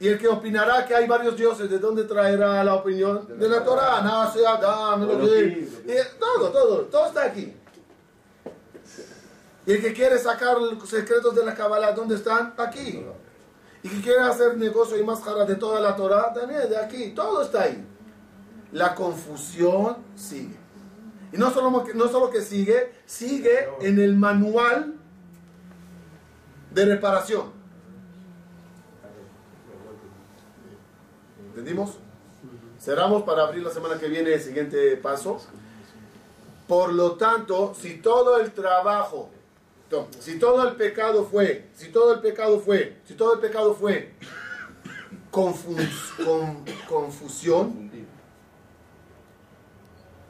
[0.01, 3.27] Y el que opinará que hay varios dioses, ¿de dónde traerá la opinión?
[3.37, 4.31] De la Torah.
[4.33, 5.07] Sea Adán,
[6.19, 7.53] todo, todo, todo está aquí.
[9.65, 12.53] Y el que quiere sacar los secretos de la Kabbalah, ¿dónde están?
[12.57, 13.05] Aquí.
[13.81, 17.11] Y que quiere hacer negocio y más de toda la Torah, también de aquí.
[17.11, 17.85] Todo está ahí.
[18.71, 20.57] La confusión sigue.
[21.31, 24.95] Y no solo, no solo que sigue, sigue en el manual
[26.71, 27.51] de reparación.
[31.49, 31.97] ¿Entendimos?
[32.79, 35.39] Cerramos para abrir la semana que viene el siguiente paso.
[36.67, 39.29] Por lo tanto, si todo el trabajo,
[39.91, 43.73] no, si todo el pecado fue, si todo el pecado fue, si todo el pecado
[43.73, 44.13] fue
[45.31, 47.89] confus- con- confusión,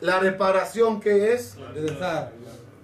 [0.02, 1.58] la reparación que es,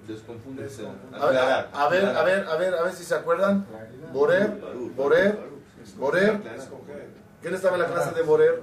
[0.07, 0.85] Desconfundirse.
[1.13, 3.65] a ver, a, a ver, a ver, a ver, a ver si se acuerdan,
[4.13, 4.61] Borer,
[4.95, 5.39] Borer,
[5.97, 6.41] Borer,
[7.41, 8.61] ¿quién estaba en la clase de Borer?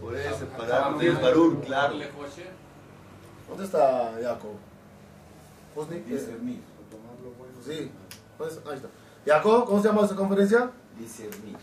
[0.00, 1.94] Por eso, separar del Barur, claro.
[3.48, 4.52] ¿Dónde está Jacob?
[5.78, 6.02] Husni?
[7.64, 7.90] Sí,
[8.36, 8.88] pues, ahí está.
[9.24, 10.70] Jacob, ¿cómo se llama esa conferencia?
[10.98, 11.56] Discernir.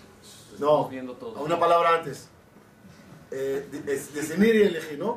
[0.59, 0.89] No,
[1.39, 2.29] una palabra antes.
[3.31, 3.67] Eh,
[4.13, 5.15] discernir y elegir, ¿no?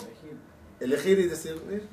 [0.81, 1.87] Elegir y discernir.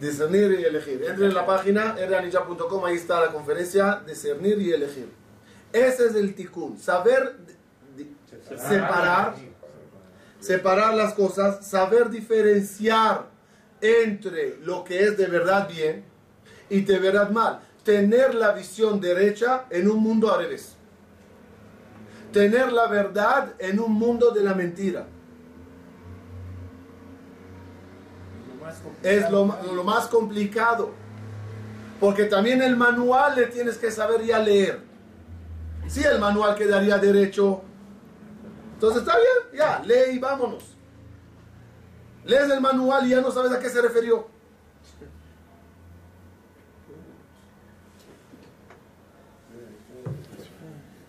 [0.00, 1.04] Discernir y elegir.
[1.04, 5.08] Entren en la página eranicha.com, ahí está la conferencia, discernir y elegir.
[5.72, 7.36] Ese es el tikkun, saber
[8.56, 9.36] separar,
[10.40, 13.33] separar las cosas, saber diferenciar
[13.84, 16.04] entre lo que es de verdad bien
[16.70, 17.60] y de verdad mal.
[17.84, 20.76] Tener la visión derecha en un mundo al revés
[22.34, 25.06] tener la verdad en un mundo de la mentira.
[29.02, 29.44] Es lo,
[29.84, 30.90] más complicado.
[32.00, 34.80] Porque también el manual le tienes que saber ya leer.
[35.86, 37.62] Si el manual quedaría derecho,
[38.74, 40.73] entonces está bien, ya, lee y vámonos.
[42.24, 44.26] Lees el manual y ya no sabes a qué se refirió.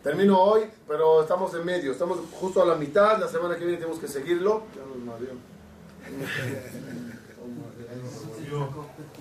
[0.03, 3.77] Termino hoy, pero estamos en medio, estamos justo a la mitad, la semana que viene
[3.79, 4.63] tenemos que seguirlo.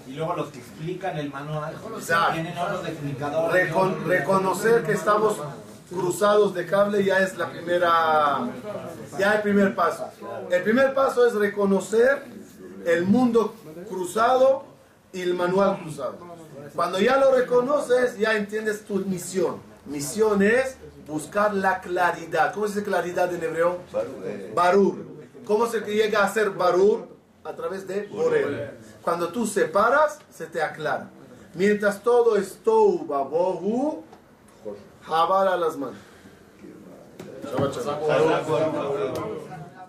[0.07, 1.75] Y luego los que explican el manual
[2.35, 3.73] tienen otros explicadores.
[3.73, 5.39] Recon- reconocer que estamos
[5.91, 8.49] cruzados de cable ya es la primera,
[9.19, 10.09] ya el primer paso.
[10.51, 12.25] El primer paso es reconocer
[12.87, 13.55] el mundo
[13.89, 14.65] cruzado
[15.13, 16.17] y el manual cruzado.
[16.75, 19.57] Cuando ya lo reconoces, ya entiendes tu misión.
[19.87, 20.77] Misión es
[21.07, 22.53] buscar la claridad.
[22.53, 23.79] ¿Cómo se dice claridad en hebreo?
[24.55, 25.05] Barur.
[25.45, 27.09] ¿Cómo se llega a ser barur?
[27.45, 28.71] A través de Borel.
[29.03, 31.11] Cuando tú separas, se te aclara.
[31.55, 33.07] Mientras todo es tou
[35.07, 35.93] חבל על הזמן.
[37.51, 39.54] שבת שלום.